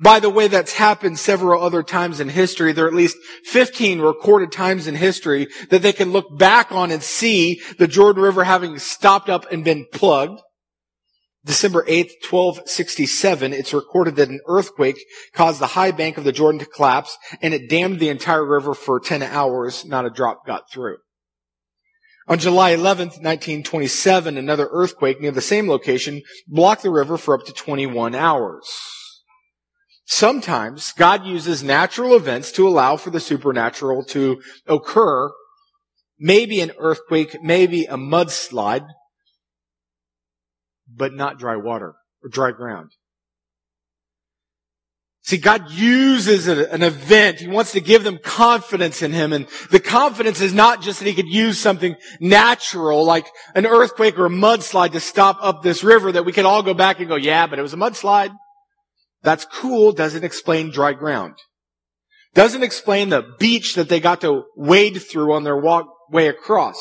By 0.00 0.20
the 0.20 0.30
way, 0.30 0.46
that's 0.46 0.74
happened 0.74 1.18
several 1.18 1.62
other 1.62 1.82
times 1.82 2.20
in 2.20 2.28
history. 2.28 2.72
There 2.72 2.84
are 2.84 2.88
at 2.88 2.94
least 2.94 3.16
15 3.44 4.00
recorded 4.00 4.52
times 4.52 4.86
in 4.86 4.94
history 4.94 5.48
that 5.70 5.82
they 5.82 5.92
can 5.92 6.12
look 6.12 6.38
back 6.38 6.70
on 6.70 6.92
and 6.92 7.02
see 7.02 7.60
the 7.78 7.88
Jordan 7.88 8.22
River 8.22 8.44
having 8.44 8.78
stopped 8.78 9.28
up 9.28 9.50
and 9.50 9.64
been 9.64 9.86
plugged. 9.92 10.40
December 11.44 11.82
8th, 11.84 12.12
1267, 12.30 13.52
it's 13.52 13.72
recorded 13.72 14.16
that 14.16 14.28
an 14.28 14.40
earthquake 14.46 14.98
caused 15.32 15.60
the 15.60 15.68
high 15.68 15.90
bank 15.90 16.18
of 16.18 16.24
the 16.24 16.32
Jordan 16.32 16.60
to 16.60 16.66
collapse 16.66 17.16
and 17.40 17.54
it 17.54 17.70
dammed 17.70 17.98
the 17.98 18.10
entire 18.10 18.44
river 18.44 18.74
for 18.74 19.00
10 19.00 19.22
hours. 19.22 19.84
Not 19.84 20.06
a 20.06 20.10
drop 20.10 20.46
got 20.46 20.70
through. 20.70 20.98
On 22.28 22.38
July 22.38 22.76
11th, 22.76 23.16
1927, 23.22 24.36
another 24.36 24.68
earthquake 24.70 25.20
near 25.20 25.30
the 25.30 25.40
same 25.40 25.68
location 25.68 26.22
blocked 26.46 26.82
the 26.82 26.90
river 26.90 27.16
for 27.16 27.34
up 27.34 27.46
to 27.46 27.52
21 27.52 28.14
hours. 28.14 28.68
Sometimes 30.10 30.92
God 30.92 31.26
uses 31.26 31.62
natural 31.62 32.16
events 32.16 32.50
to 32.52 32.66
allow 32.66 32.96
for 32.96 33.10
the 33.10 33.20
supernatural 33.20 34.02
to 34.06 34.40
occur. 34.66 35.30
Maybe 36.18 36.62
an 36.62 36.72
earthquake, 36.78 37.36
maybe 37.42 37.84
a 37.84 37.98
mudslide, 37.98 38.86
but 40.88 41.12
not 41.12 41.38
dry 41.38 41.56
water 41.56 41.94
or 42.22 42.30
dry 42.30 42.52
ground. 42.52 42.92
See, 45.20 45.36
God 45.36 45.70
uses 45.70 46.48
an 46.48 46.82
event. 46.82 47.40
He 47.40 47.46
wants 47.46 47.72
to 47.72 47.80
give 47.82 48.02
them 48.02 48.16
confidence 48.16 49.02
in 49.02 49.12
Him. 49.12 49.34
And 49.34 49.46
the 49.70 49.78
confidence 49.78 50.40
is 50.40 50.54
not 50.54 50.80
just 50.80 51.00
that 51.00 51.06
He 51.06 51.12
could 51.12 51.28
use 51.28 51.60
something 51.60 51.96
natural, 52.18 53.04
like 53.04 53.26
an 53.54 53.66
earthquake 53.66 54.18
or 54.18 54.24
a 54.24 54.30
mudslide 54.30 54.92
to 54.92 55.00
stop 55.00 55.36
up 55.42 55.62
this 55.62 55.84
river 55.84 56.10
that 56.12 56.24
we 56.24 56.32
could 56.32 56.46
all 56.46 56.62
go 56.62 56.72
back 56.72 56.98
and 56.98 57.10
go, 57.10 57.16
yeah, 57.16 57.46
but 57.46 57.58
it 57.58 57.62
was 57.62 57.74
a 57.74 57.76
mudslide. 57.76 58.34
That's 59.28 59.44
cool. 59.44 59.92
Doesn't 59.92 60.24
explain 60.24 60.70
dry 60.70 60.94
ground. 60.94 61.34
Doesn't 62.32 62.62
explain 62.62 63.10
the 63.10 63.34
beach 63.38 63.74
that 63.74 63.90
they 63.90 64.00
got 64.00 64.22
to 64.22 64.44
wade 64.56 65.02
through 65.02 65.34
on 65.34 65.44
their 65.44 65.58
walk 65.58 65.86
way 66.10 66.28
across. 66.28 66.80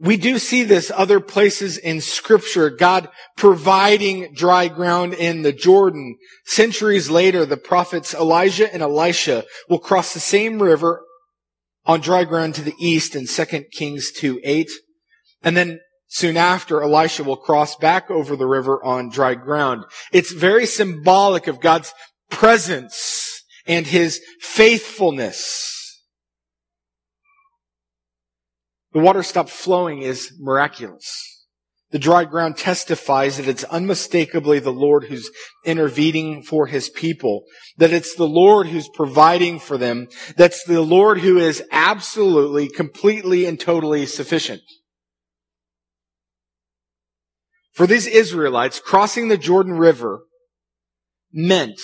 We 0.00 0.16
do 0.16 0.40
see 0.40 0.64
this 0.64 0.90
other 0.92 1.20
places 1.20 1.78
in 1.78 2.00
scripture, 2.00 2.68
God 2.68 3.08
providing 3.36 4.34
dry 4.34 4.66
ground 4.66 5.14
in 5.14 5.42
the 5.42 5.52
Jordan. 5.52 6.16
Centuries 6.46 7.08
later, 7.08 7.46
the 7.46 7.56
prophets 7.56 8.12
Elijah 8.12 8.74
and 8.74 8.82
Elisha 8.82 9.44
will 9.68 9.78
cross 9.78 10.12
the 10.12 10.18
same 10.18 10.60
river 10.60 11.04
on 11.84 12.00
dry 12.00 12.24
ground 12.24 12.56
to 12.56 12.62
the 12.62 12.74
east 12.80 13.14
in 13.14 13.28
2 13.28 13.66
Kings 13.70 14.10
2 14.10 14.40
8. 14.42 14.68
And 15.44 15.56
then 15.56 15.78
soon 16.08 16.36
after, 16.36 16.82
Elisha 16.82 17.24
will 17.24 17.36
cross 17.36 17.76
back 17.76 18.10
over 18.10 18.36
the 18.36 18.46
river 18.46 18.82
on 18.84 19.10
dry 19.10 19.34
ground. 19.34 19.84
It's 20.12 20.32
very 20.32 20.66
symbolic 20.66 21.46
of 21.46 21.60
God's 21.60 21.92
presence 22.30 23.42
and 23.66 23.86
his 23.86 24.20
faithfulness. 24.40 25.62
The 28.92 29.00
water 29.00 29.22
stopped 29.22 29.50
flowing 29.50 30.02
is 30.02 30.32
miraculous. 30.38 31.36
The 31.90 31.98
dry 31.98 32.24
ground 32.24 32.56
testifies 32.56 33.36
that 33.36 33.46
it's 33.46 33.64
unmistakably 33.64 34.58
the 34.58 34.72
Lord 34.72 35.04
who's 35.04 35.30
intervening 35.64 36.42
for 36.42 36.66
his 36.66 36.88
people, 36.88 37.44
that 37.76 37.92
it's 37.92 38.14
the 38.14 38.26
Lord 38.26 38.66
who's 38.66 38.88
providing 38.88 39.60
for 39.60 39.78
them, 39.78 40.08
that's 40.36 40.64
the 40.64 40.80
Lord 40.82 41.20
who 41.20 41.38
is 41.38 41.62
absolutely, 41.70 42.68
completely, 42.68 43.44
and 43.44 43.60
totally 43.60 44.04
sufficient. 44.06 44.62
For 47.76 47.86
these 47.86 48.06
Israelites, 48.06 48.80
crossing 48.80 49.28
the 49.28 49.36
Jordan 49.36 49.74
River 49.74 50.20
meant 51.30 51.78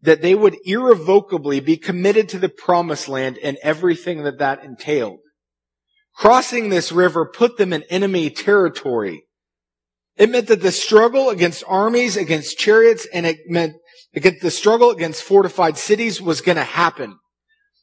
that 0.00 0.22
they 0.22 0.36
would 0.36 0.56
irrevocably 0.64 1.58
be 1.58 1.76
committed 1.76 2.28
to 2.28 2.38
the 2.38 2.48
promised 2.48 3.08
land 3.08 3.36
and 3.42 3.58
everything 3.60 4.22
that 4.22 4.38
that 4.38 4.62
entailed. 4.62 5.18
Crossing 6.14 6.68
this 6.68 6.92
river 6.92 7.26
put 7.26 7.56
them 7.56 7.72
in 7.72 7.82
enemy 7.90 8.30
territory. 8.30 9.24
It 10.16 10.30
meant 10.30 10.46
that 10.46 10.62
the 10.62 10.70
struggle 10.70 11.28
against 11.28 11.64
armies, 11.66 12.16
against 12.16 12.56
chariots, 12.56 13.04
and 13.12 13.26
it 13.26 13.38
meant 13.48 13.74
against 14.14 14.42
the 14.42 14.50
struggle 14.52 14.90
against 14.90 15.24
fortified 15.24 15.76
cities 15.76 16.22
was 16.22 16.40
going 16.40 16.56
to 16.56 16.62
happen. 16.62 17.18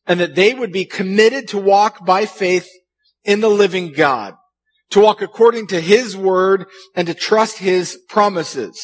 And 0.06 0.22
that 0.22 0.36
they 0.36 0.54
would 0.54 0.72
be 0.72 0.86
committed 0.86 1.50
to 1.50 1.58
walk 1.58 2.06
by 2.06 2.26
faith 2.26 2.70
in 3.26 3.42
the 3.42 3.50
living 3.50 3.92
God, 3.92 4.36
to 4.91 5.02
walk 5.02 5.21
according 5.21 5.67
to 5.67 5.82
His 5.82 6.15
word 6.15 6.65
and 6.95 7.08
to 7.08 7.13
trust 7.13 7.60
His 7.60 7.97
promises. 8.08 8.80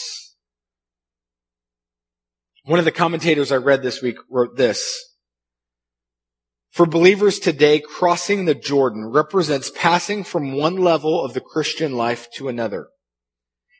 One 2.65 2.79
of 2.79 2.85
the 2.85 2.91
commentators 2.91 3.51
I 3.51 3.57
read 3.57 3.83
this 3.83 4.01
week 4.01 4.17
wrote 4.29 4.55
this. 4.55 5.09
For 6.71 6.85
believers 6.85 7.37
today, 7.37 7.79
crossing 7.79 8.45
the 8.45 8.55
Jordan 8.55 9.05
represents 9.11 9.71
passing 9.75 10.23
from 10.23 10.57
one 10.57 10.77
level 10.77 11.23
of 11.23 11.33
the 11.33 11.41
Christian 11.41 11.95
life 11.95 12.31
to 12.35 12.47
another. 12.47 12.87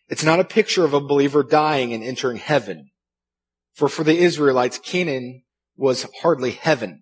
It's 0.10 0.24
not 0.24 0.40
a 0.40 0.46
picture 0.46 0.84
of 0.84 0.94
a 0.94 1.00
believer 1.00 1.44
dying 1.44 1.94
and 1.94 2.04
entering 2.04 2.38
heaven. 2.38 2.92
For 3.74 3.90
for 3.90 4.04
the 4.04 4.20
Israelites, 4.20 4.78
Canaan 4.78 5.42
was 5.76 6.06
hardly 6.22 6.52
heaven. 6.52 7.02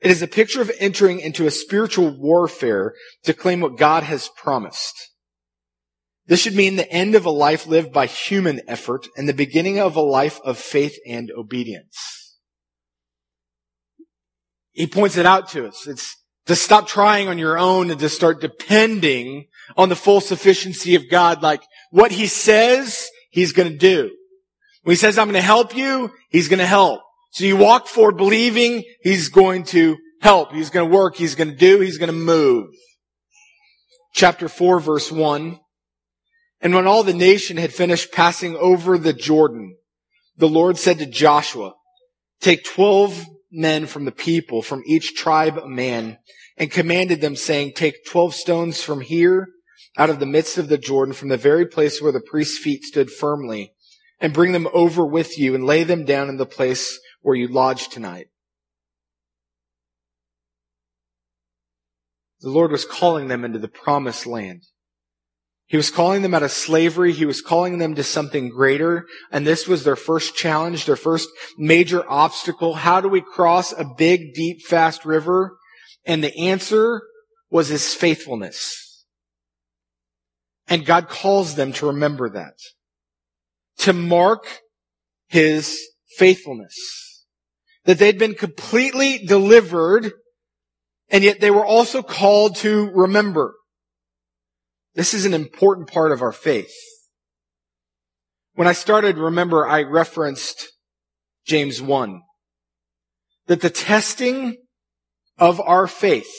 It 0.00 0.10
is 0.10 0.22
a 0.22 0.26
picture 0.26 0.60
of 0.60 0.70
entering 0.78 1.20
into 1.20 1.46
a 1.46 1.50
spiritual 1.50 2.10
warfare 2.10 2.94
to 3.24 3.32
claim 3.32 3.60
what 3.60 3.78
God 3.78 4.02
has 4.02 4.28
promised. 4.36 5.10
This 6.26 6.40
should 6.40 6.54
mean 6.54 6.76
the 6.76 6.90
end 6.90 7.14
of 7.14 7.26
a 7.26 7.30
life 7.30 7.66
lived 7.66 7.92
by 7.92 8.06
human 8.06 8.60
effort 8.66 9.06
and 9.16 9.28
the 9.28 9.34
beginning 9.34 9.78
of 9.78 9.96
a 9.96 10.00
life 10.00 10.40
of 10.44 10.58
faith 10.58 10.98
and 11.06 11.30
obedience 11.30 12.24
he 14.74 14.86
points 14.86 15.16
it 15.16 15.24
out 15.24 15.48
to 15.50 15.66
us. 15.66 15.86
It's 15.86 16.16
to 16.46 16.54
stop 16.54 16.86
trying 16.86 17.28
on 17.28 17.38
your 17.38 17.56
own 17.56 17.90
and 17.90 17.98
to 18.00 18.08
start 18.08 18.40
depending 18.40 19.46
on 19.76 19.88
the 19.88 19.96
full 19.96 20.20
sufficiency 20.20 20.94
of 20.94 21.08
God. 21.08 21.42
Like 21.42 21.62
what 21.90 22.12
he 22.12 22.26
says, 22.26 23.08
he's 23.30 23.52
going 23.52 23.70
to 23.70 23.78
do. 23.78 24.10
When 24.82 24.92
he 24.92 24.98
says, 24.98 25.16
I'm 25.16 25.28
going 25.28 25.34
to 25.34 25.40
help 25.40 25.74
you, 25.74 26.12
he's 26.28 26.48
going 26.48 26.58
to 26.58 26.66
help. 26.66 27.00
So 27.34 27.44
you 27.44 27.56
walk 27.56 27.88
forward 27.88 28.16
believing 28.16 28.84
he's 29.02 29.28
going 29.28 29.64
to 29.64 29.96
help. 30.20 30.52
He's 30.52 30.70
going 30.70 30.88
to 30.88 30.96
work. 30.96 31.16
He's 31.16 31.34
going 31.34 31.50
to 31.50 31.56
do. 31.56 31.80
He's 31.80 31.98
going 31.98 32.06
to 32.06 32.12
move. 32.12 32.68
Chapter 34.14 34.48
4 34.48 34.78
verse 34.78 35.10
1. 35.10 35.58
And 36.60 36.74
when 36.74 36.86
all 36.86 37.02
the 37.02 37.12
nation 37.12 37.56
had 37.56 37.72
finished 37.72 38.12
passing 38.12 38.54
over 38.54 38.96
the 38.96 39.12
Jordan, 39.12 39.76
the 40.36 40.48
Lord 40.48 40.78
said 40.78 40.98
to 41.00 41.06
Joshua, 41.06 41.72
take 42.40 42.64
12 42.64 43.26
men 43.50 43.86
from 43.86 44.04
the 44.04 44.12
people, 44.12 44.62
from 44.62 44.84
each 44.86 45.16
tribe 45.16 45.58
a 45.58 45.66
man, 45.66 46.18
and 46.56 46.70
commanded 46.70 47.20
them 47.20 47.34
saying, 47.34 47.72
take 47.74 48.04
twelve 48.06 48.32
stones 48.34 48.80
from 48.80 49.00
here, 49.00 49.48
out 49.98 50.08
of 50.08 50.20
the 50.20 50.26
midst 50.26 50.56
of 50.56 50.68
the 50.68 50.78
Jordan, 50.78 51.14
from 51.14 51.30
the 51.30 51.36
very 51.36 51.66
place 51.66 52.00
where 52.00 52.12
the 52.12 52.20
priest's 52.20 52.58
feet 52.58 52.84
stood 52.84 53.10
firmly, 53.10 53.72
and 54.20 54.32
bring 54.32 54.52
them 54.52 54.68
over 54.72 55.04
with 55.04 55.36
you 55.36 55.54
and 55.54 55.66
lay 55.66 55.82
them 55.82 56.04
down 56.04 56.28
in 56.28 56.36
the 56.36 56.46
place 56.46 57.00
where 57.24 57.34
you 57.34 57.48
lodge 57.48 57.88
tonight. 57.88 58.26
The 62.42 62.50
Lord 62.50 62.70
was 62.70 62.84
calling 62.84 63.28
them 63.28 63.46
into 63.46 63.58
the 63.58 63.66
promised 63.66 64.26
land. 64.26 64.64
He 65.66 65.78
was 65.78 65.90
calling 65.90 66.20
them 66.20 66.34
out 66.34 66.42
of 66.42 66.50
slavery. 66.50 67.14
He 67.14 67.24
was 67.24 67.40
calling 67.40 67.78
them 67.78 67.94
to 67.94 68.02
something 68.02 68.50
greater. 68.50 69.06
And 69.32 69.46
this 69.46 69.66
was 69.66 69.84
their 69.84 69.96
first 69.96 70.36
challenge, 70.36 70.84
their 70.84 70.96
first 70.96 71.30
major 71.56 72.04
obstacle. 72.10 72.74
How 72.74 73.00
do 73.00 73.08
we 73.08 73.22
cross 73.22 73.72
a 73.72 73.86
big, 73.96 74.34
deep, 74.34 74.60
fast 74.60 75.06
river? 75.06 75.56
And 76.04 76.22
the 76.22 76.36
answer 76.38 77.00
was 77.50 77.68
his 77.68 77.94
faithfulness. 77.94 79.06
And 80.68 80.84
God 80.84 81.08
calls 81.08 81.54
them 81.54 81.72
to 81.72 81.86
remember 81.86 82.28
that. 82.28 82.58
To 83.78 83.94
mark 83.94 84.60
his 85.28 85.80
faithfulness. 86.18 87.13
That 87.84 87.98
they'd 87.98 88.18
been 88.18 88.34
completely 88.34 89.18
delivered, 89.18 90.12
and 91.10 91.22
yet 91.22 91.40
they 91.40 91.50
were 91.50 91.66
also 91.66 92.02
called 92.02 92.56
to 92.56 92.90
remember. 92.94 93.54
This 94.94 95.12
is 95.12 95.26
an 95.26 95.34
important 95.34 95.90
part 95.90 96.12
of 96.12 96.22
our 96.22 96.32
faith. 96.32 96.72
When 98.54 98.68
I 98.68 98.72
started, 98.72 99.18
remember 99.18 99.66
I 99.66 99.82
referenced 99.82 100.72
James 101.44 101.82
1. 101.82 102.22
That 103.46 103.60
the 103.60 103.70
testing 103.70 104.56
of 105.36 105.60
our 105.60 105.86
faith, 105.86 106.32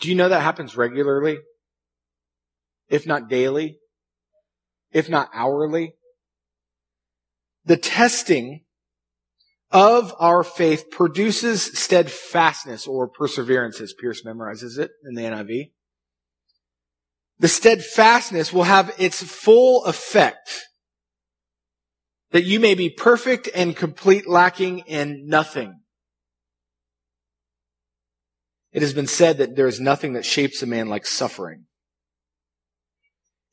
do 0.00 0.08
you 0.08 0.14
know 0.14 0.28
that 0.28 0.42
happens 0.42 0.76
regularly? 0.76 1.38
If 2.88 3.06
not 3.06 3.28
daily? 3.28 3.78
If 4.92 5.08
not 5.08 5.30
hourly? 5.34 5.94
The 7.64 7.76
testing 7.76 8.60
of 9.70 10.14
our 10.18 10.42
faith 10.42 10.90
produces 10.90 11.78
steadfastness 11.78 12.86
or 12.86 13.06
perseverance 13.06 13.80
as 13.80 13.92
Pierce 13.92 14.22
memorizes 14.24 14.78
it 14.78 14.90
in 15.04 15.14
the 15.14 15.22
NIV. 15.22 15.70
The 17.38 17.48
steadfastness 17.48 18.52
will 18.52 18.64
have 18.64 18.94
its 18.98 19.22
full 19.22 19.84
effect 19.84 20.68
that 22.30 22.44
you 22.44 22.60
may 22.60 22.74
be 22.74 22.90
perfect 22.90 23.48
and 23.54 23.76
complete, 23.76 24.28
lacking 24.28 24.80
in 24.80 25.26
nothing. 25.26 25.80
It 28.72 28.82
has 28.82 28.92
been 28.92 29.06
said 29.06 29.38
that 29.38 29.56
there 29.56 29.66
is 29.66 29.80
nothing 29.80 30.12
that 30.12 30.26
shapes 30.26 30.62
a 30.62 30.66
man 30.66 30.88
like 30.88 31.06
suffering. 31.06 31.64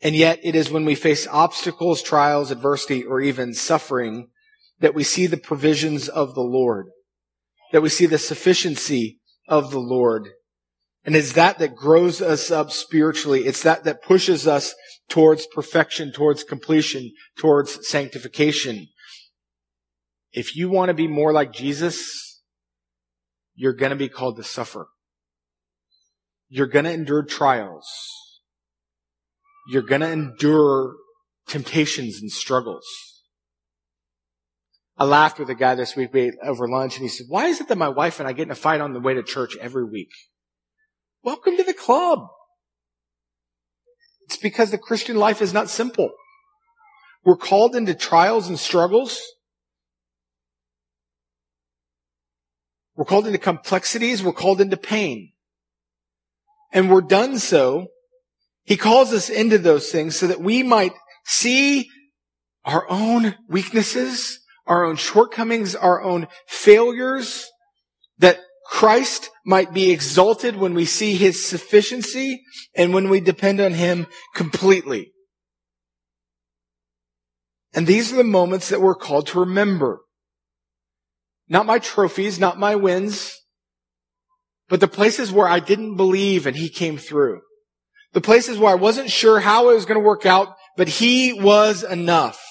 And 0.02 0.16
yet 0.16 0.40
it 0.44 0.56
is 0.56 0.70
when 0.70 0.84
we 0.86 0.96
face 0.96 1.26
obstacles, 1.28 2.02
trials, 2.02 2.52
adversity, 2.52 3.04
or 3.04 3.22
even 3.22 3.54
suffering 3.54 4.30
that 4.86 4.94
we 4.94 5.04
see 5.04 5.26
the 5.26 5.36
provisions 5.36 6.08
of 6.08 6.36
the 6.36 6.44
Lord, 6.44 6.90
that 7.72 7.82
we 7.82 7.90
see 7.90 8.06
the 8.06 8.20
sufficiency 8.20 9.18
of 9.48 9.72
the 9.72 9.80
Lord. 9.80 10.30
And 11.04 11.16
it's 11.16 11.34
that 11.34 11.58
that 11.58 11.76
grows 11.76 12.22
us 12.22 12.52
up 12.52 12.70
spiritually. 12.70 13.48
It's 13.48 13.64
that 13.64 13.84
that 13.86 14.04
pushes 14.04 14.46
us 14.46 14.76
towards 15.10 15.48
perfection, 15.48 16.12
towards 16.12 16.44
completion, 16.44 17.12
towards 17.36 17.90
sanctification. 17.90 18.90
If 20.32 20.56
you 20.56 20.70
want 20.70 20.90
to 20.90 20.94
be 20.94 21.08
more 21.08 21.34
like 21.34 21.52
Jesus, 21.52 22.44
you're 23.56 23.74
going 23.74 23.90
to 23.90 23.96
be 23.96 24.08
called 24.08 24.38
to 24.38 24.44
suffer. 24.44 24.90
You're 26.48 26.68
going 26.68 26.86
to 26.86 26.94
endure 26.94 27.24
trials. 27.24 27.88
You're 29.68 29.82
going 29.82 30.02
to 30.02 30.12
endure 30.12 30.94
temptations 31.48 32.22
and 32.22 32.30
struggles. 32.30 32.86
I 34.98 35.04
laughed 35.04 35.40
with 35.40 35.50
a 35.50 35.56
guy 35.56 35.76
this 35.76 35.96
week 35.96 36.14
we 36.14 36.32
over 36.42 36.70
lunch 36.70 36.96
and 36.96 37.04
he 37.04 37.10
said, 37.10 37.28
why 37.28 37.48
is 37.48 37.60
it 37.60 37.68
that 37.68 37.78
my 37.78 37.90
wife 37.90 38.20
and 38.20 38.30
I 38.30 38.34
get 38.34 38.44
in 38.44 38.52
a 38.52 38.56
fight 38.56 38.80
on 38.80 38.94
the 38.94 39.00
way 39.02 39.14
to 39.14 39.24
church 39.24 39.58
every 39.60 39.84
week? 39.84 40.12
Welcome 41.22 41.58
to 41.58 41.64
the 41.64 41.74
club. 41.74 42.20
It's 44.26 44.38
because 44.38 44.72
the 44.72 44.78
Christian 44.78 45.18
life 45.18 45.42
is 45.42 45.54
not 45.54 45.70
simple. 45.70 46.12
We're 47.26 47.36
called 47.36 47.76
into 47.76 47.94
trials 47.94 48.48
and 48.48 48.58
struggles. 48.58 49.22
We're 52.96 53.06
called 53.06 53.28
into 53.28 53.40
complexities. 53.40 54.24
We're 54.24 54.32
called 54.32 54.62
into 54.62 54.78
pain. 54.78 55.32
And 56.72 56.90
we're 56.90 57.02
done 57.02 57.38
so. 57.40 57.88
He 58.64 58.78
calls 58.78 59.12
us 59.14 59.30
into 59.30 59.58
those 59.58 59.92
things 59.92 60.16
so 60.16 60.28
that 60.28 60.40
we 60.40 60.64
might 60.64 60.94
see 61.26 61.90
our 62.64 62.90
own 62.90 63.36
weaknesses, 63.50 64.40
our 64.68 64.84
own 64.86 64.96
shortcomings, 64.96 65.76
our 65.76 66.02
own 66.02 66.28
failures, 66.48 67.46
that 68.20 68.40
Christ 68.66 69.30
might 69.46 69.74
be 69.74 69.92
exalted 69.92 70.56
when 70.56 70.74
we 70.74 70.86
see 70.86 71.16
his 71.16 71.46
sufficiency 71.46 72.42
and 72.76 72.94
when 72.94 73.10
we 73.10 73.20
depend 73.20 73.62
on 73.62 73.74
him 73.74 74.08
completely. 74.34 75.12
And 77.74 77.86
these 77.86 78.12
are 78.12 78.16
the 78.16 78.24
moments 78.24 78.70
that 78.70 78.82
we're 78.82 78.96
called 78.96 79.28
to 79.28 79.40
remember. 79.40 80.00
Not 81.48 81.66
my 81.66 81.78
trophies, 81.78 82.40
not 82.40 82.58
my 82.58 82.76
wins, 82.76 83.38
but 84.68 84.80
the 84.80 84.88
places 84.88 85.32
where 85.32 85.48
I 85.48 85.60
didn't 85.60 85.96
believe 85.96 86.48
and 86.48 86.56
he 86.56 86.70
came 86.70 86.98
through. 86.98 87.42
The 88.14 88.22
places 88.22 88.58
where 88.58 88.72
I 88.72 88.76
wasn't 88.76 89.12
sure 89.12 89.42
how 89.42 89.70
it 89.70 89.76
was 89.76 89.86
going 89.86 90.00
to 90.00 90.06
work 90.06 90.26
out, 90.26 90.56
but 90.78 90.88
he 90.88 91.34
was 91.34 91.84
enough. 91.84 92.42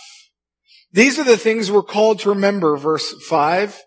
These 0.95 1.19
are 1.19 1.25
the 1.25 1.37
things 1.37 1.73
we're 1.73 1.83
called 1.83 2.21
to 2.21 2.29
remember, 2.29 2.77
verse 2.77 3.13
5. 3.27 3.83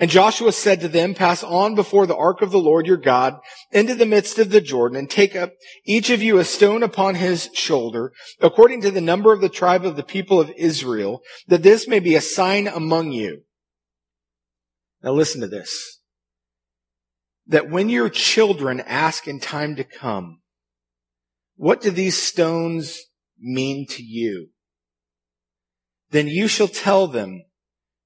And 0.00 0.10
Joshua 0.10 0.50
said 0.50 0.80
to 0.80 0.88
them, 0.88 1.14
pass 1.14 1.44
on 1.44 1.76
before 1.76 2.04
the 2.04 2.16
ark 2.16 2.42
of 2.42 2.50
the 2.50 2.58
Lord 2.58 2.84
your 2.84 2.96
God 2.96 3.38
into 3.70 3.94
the 3.94 4.06
midst 4.06 4.40
of 4.40 4.50
the 4.50 4.60
Jordan 4.60 4.98
and 4.98 5.08
take 5.08 5.36
up 5.36 5.52
each 5.86 6.10
of 6.10 6.20
you 6.20 6.38
a 6.38 6.44
stone 6.44 6.82
upon 6.82 7.14
his 7.14 7.48
shoulder, 7.54 8.10
according 8.40 8.80
to 8.80 8.90
the 8.90 9.00
number 9.00 9.32
of 9.32 9.40
the 9.40 9.48
tribe 9.48 9.84
of 9.84 9.94
the 9.94 10.02
people 10.02 10.40
of 10.40 10.50
Israel, 10.56 11.22
that 11.46 11.62
this 11.62 11.86
may 11.86 12.00
be 12.00 12.16
a 12.16 12.20
sign 12.20 12.66
among 12.66 13.12
you. 13.12 13.42
Now 15.00 15.12
listen 15.12 15.42
to 15.42 15.48
this. 15.48 16.00
That 17.46 17.70
when 17.70 17.88
your 17.88 18.08
children 18.08 18.80
ask 18.80 19.28
in 19.28 19.38
time 19.38 19.76
to 19.76 19.84
come, 19.84 20.40
what 21.54 21.80
do 21.80 21.92
these 21.92 22.20
stones 22.20 22.98
mean 23.38 23.86
to 23.90 24.02
you? 24.02 24.48
Then 26.12 26.28
you 26.28 26.46
shall 26.46 26.68
tell 26.68 27.06
them 27.06 27.42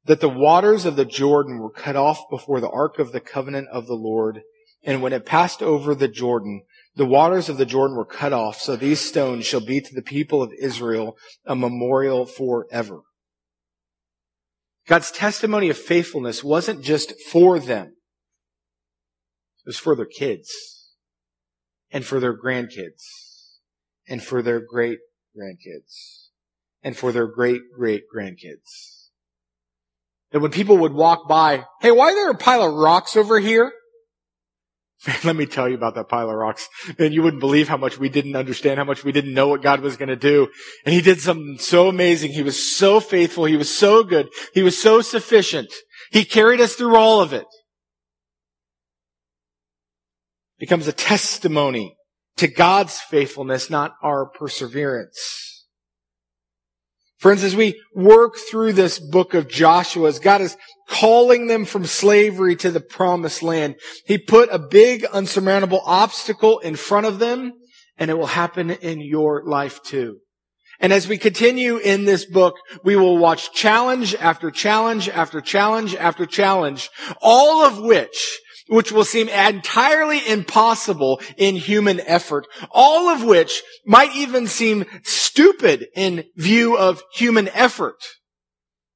that 0.05 0.21
the 0.21 0.29
waters 0.29 0.85
of 0.87 0.95
the 0.95 1.05
Jordan 1.05 1.59
were 1.59 1.71
cut 1.71 1.97
off 1.97 2.31
before 2.31 2.61
the 2.61 2.71
ark 2.71 3.01
of 3.01 3.11
the 3.11 3.21
covenant 3.21 3.67
of 3.73 3.89
the 3.89 3.97
Lord. 3.97 4.43
And 4.85 5.03
when 5.03 5.13
it 5.13 5.27
passed 5.27 5.61
over 5.61 5.93
the 5.93 6.07
Jordan, 6.07 6.63
the 6.95 7.05
waters 7.05 7.49
of 7.49 7.57
the 7.57 7.67
Jordan 7.67 7.97
were 7.97 8.05
cut 8.05 8.33
off. 8.33 8.61
So 8.61 8.77
these 8.77 9.01
stones 9.01 9.45
shall 9.45 9.61
be 9.61 9.81
to 9.81 9.93
the 9.93 10.03
people 10.03 10.41
of 10.41 10.53
Israel 10.53 11.17
a 11.45 11.57
memorial 11.57 12.27
forever. 12.27 13.01
God's 14.87 15.11
testimony 15.11 15.69
of 15.69 15.77
faithfulness 15.77 16.45
wasn't 16.45 16.85
just 16.85 17.21
for 17.21 17.59
them. 17.59 17.87
It 19.65 19.71
was 19.71 19.79
for 19.79 19.97
their 19.97 20.07
kids 20.07 20.93
and 21.91 22.05
for 22.05 22.21
their 22.21 22.39
grandkids 22.41 23.03
and 24.09 24.23
for 24.23 24.43
their 24.43 24.61
great 24.61 25.01
grandkids 25.37 26.27
and 26.87 26.97
for 26.97 27.11
their 27.11 27.27
great 27.27 27.63
great 27.77 28.05
grandkids. 28.15 29.09
That 30.31 30.39
when 30.39 30.53
people 30.53 30.79
would 30.79 30.93
walk 30.93 31.29
by, 31.29 31.65
hey, 31.81 31.91
why 31.91 32.13
are 32.13 32.15
there 32.15 32.31
a 32.31 32.37
pile 32.37 32.63
of 32.63 32.75
rocks 32.75 33.17
over 33.17 33.41
here? 33.41 33.73
Man, 35.05 35.17
let 35.25 35.35
me 35.35 35.47
tell 35.47 35.69
you 35.69 35.75
about 35.75 35.97
that 35.97 36.09
pile 36.09 36.31
of 36.31 36.37
rocks. 36.37 36.69
Man, 36.97 37.13
you 37.13 37.25
wouldn't 37.25 37.41
believe 37.41 37.67
how 37.67 37.77
much 37.77 37.99
we 37.99 38.09
didn't 38.09 38.37
understand, 38.37 38.79
how 38.79 38.85
much 38.85 39.03
we 39.03 39.11
didn't 39.11 39.35
know 39.35 39.49
what 39.49 39.63
God 39.63 39.81
was 39.81 39.97
going 39.97 40.11
to 40.11 40.17
do. 40.17 40.47
And 40.85 40.95
He 40.95 41.01
did 41.01 41.21
something 41.21 41.59
so 41.59 41.89
amazing. 41.89 42.33
He 42.33 42.45
was 42.45 42.77
so 42.77 43.01
faithful. 43.01 43.47
He 43.47 43.57
was 43.57 43.77
so 43.77 44.05
good. 44.05 44.29
He 44.55 44.63
was 44.63 44.81
so 44.81 45.01
sufficient. 45.01 45.75
He 46.13 46.25
carried 46.25 46.61
us 46.61 46.77
through 46.77 46.95
all 46.95 47.21
of 47.21 47.33
it. 47.33 47.47
Becomes 50.61 50.87
a 50.87 50.93
testimony 50.93 51.97
to 52.37 52.47
God's 52.47 53.01
faithfulness, 53.01 53.71
not 53.71 53.97
our 54.03 54.25
perseverance. 54.25 55.56
Friends, 57.27 57.43
as 57.43 57.57
we 57.57 57.83
work 57.93 58.37
through 58.37 58.75
this 58.75 59.01
book 59.01 59.35
of 59.35 59.49
Joshua, 59.49 60.07
as 60.07 60.21
God 60.21 60.41
is 60.41 60.57
calling 60.89 61.49
them 61.49 61.65
from 61.65 61.85
slavery 61.85 62.55
to 62.55 62.71
the 62.71 62.79
promised 62.79 63.43
land, 63.43 63.75
He 64.07 64.17
put 64.17 64.49
a 64.53 64.61
big 64.61 65.05
unsurmountable 65.07 65.83
obstacle 65.85 66.61
in 66.61 66.77
front 66.77 67.05
of 67.05 67.19
them, 67.19 67.55
and 67.99 68.13
it 68.13 68.17
will 68.17 68.27
happen 68.27 68.71
in 68.71 69.01
your 69.01 69.43
life 69.45 69.83
too. 69.83 70.19
And 70.79 70.93
as 70.93 71.09
we 71.09 71.19
continue 71.19 71.79
in 71.79 72.05
this 72.05 72.25
book, 72.25 72.55
we 72.85 72.95
will 72.95 73.19
watch 73.19 73.53
challenge 73.53 74.15
after 74.15 74.53
challenge 74.53 75.09
after 75.09 75.41
challenge 75.41 75.97
after 75.97 76.27
challenge, 76.27 76.91
all 77.21 77.67
of 77.67 77.81
which 77.81 78.39
which 78.69 78.91
will 78.91 79.05
seem 79.05 79.29
entirely 79.29 80.27
impossible 80.29 81.21
in 81.37 81.57
human 81.57 82.01
effort, 82.01 82.47
all 82.71 83.09
of 83.09 83.23
which 83.23 83.63
might 83.85 84.15
even 84.15 84.47
seem 84.47 84.85
stupid 85.05 85.87
in 85.95 86.25
view 86.37 86.77
of 86.77 87.03
human 87.15 87.49
effort. 87.49 88.03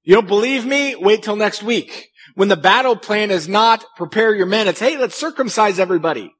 You 0.02 0.14
don't 0.14 0.28
believe 0.28 0.66
me? 0.66 0.96
Wait 0.96 1.22
till 1.22 1.36
next 1.36 1.62
week. 1.62 2.08
When 2.34 2.48
the 2.48 2.56
battle 2.56 2.96
plan 2.96 3.30
is 3.30 3.48
not 3.48 3.84
prepare 3.96 4.34
your 4.34 4.46
men, 4.46 4.66
it's, 4.66 4.80
hey, 4.80 4.96
let's 4.96 5.16
circumcise 5.16 5.78
everybody. 5.78 6.32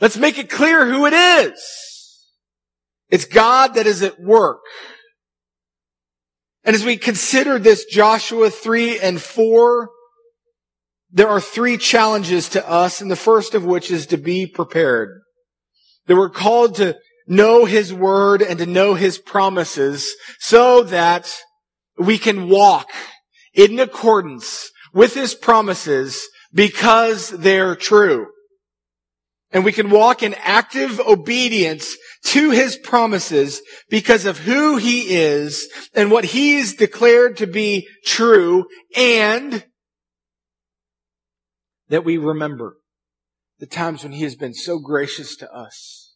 Let's 0.00 0.16
make 0.16 0.38
it 0.38 0.50
clear 0.50 0.86
who 0.86 1.06
it 1.06 1.12
is. 1.12 1.60
It's 3.10 3.24
God 3.24 3.74
that 3.74 3.86
is 3.86 4.02
at 4.02 4.20
work. 4.20 4.60
And 6.64 6.74
as 6.74 6.84
we 6.84 6.96
consider 6.96 7.58
this 7.58 7.84
Joshua 7.84 8.50
3 8.50 8.98
and 8.98 9.20
4, 9.20 9.90
there 11.14 11.28
are 11.28 11.40
three 11.40 11.78
challenges 11.78 12.48
to 12.50 12.68
us, 12.68 13.00
and 13.00 13.08
the 13.08 13.16
first 13.16 13.54
of 13.54 13.64
which 13.64 13.88
is 13.88 14.06
to 14.08 14.16
be 14.16 14.46
prepared. 14.46 15.20
That 16.06 16.16
we're 16.16 16.28
called 16.28 16.74
to 16.76 16.98
know 17.28 17.64
His 17.64 17.94
Word 17.94 18.42
and 18.42 18.58
to 18.58 18.66
know 18.66 18.94
His 18.94 19.16
promises 19.16 20.12
so 20.40 20.82
that 20.82 21.32
we 21.96 22.18
can 22.18 22.48
walk 22.48 22.88
in 23.54 23.78
accordance 23.78 24.70
with 24.92 25.14
His 25.14 25.36
promises 25.36 26.20
because 26.52 27.30
they're 27.30 27.76
true. 27.76 28.26
And 29.52 29.64
we 29.64 29.70
can 29.70 29.90
walk 29.90 30.24
in 30.24 30.34
active 30.34 30.98
obedience 30.98 31.96
to 32.24 32.50
his 32.50 32.76
promises 32.76 33.60
because 33.88 34.24
of 34.24 34.38
who 34.38 34.78
he 34.78 35.14
is 35.14 35.68
and 35.94 36.10
what 36.10 36.24
he 36.24 36.56
is 36.56 36.74
declared 36.74 37.36
to 37.36 37.46
be 37.46 37.86
true 38.04 38.66
and 38.96 39.64
that 41.88 42.04
we 42.04 42.16
remember 42.16 42.76
the 43.58 43.66
times 43.66 44.02
when 44.02 44.12
he 44.12 44.22
has 44.22 44.34
been 44.34 44.54
so 44.54 44.78
gracious 44.78 45.36
to 45.36 45.52
us 45.52 46.14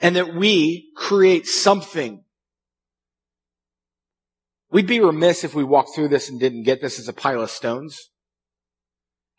and 0.00 0.16
that 0.16 0.34
we 0.34 0.90
create 0.96 1.46
something. 1.46 2.24
We'd 4.70 4.86
be 4.86 5.00
remiss 5.00 5.44
if 5.44 5.54
we 5.54 5.64
walked 5.64 5.94
through 5.94 6.08
this 6.08 6.28
and 6.28 6.40
didn't 6.40 6.64
get 6.64 6.80
this 6.80 6.98
as 6.98 7.08
a 7.08 7.12
pile 7.12 7.42
of 7.42 7.50
stones. 7.50 8.10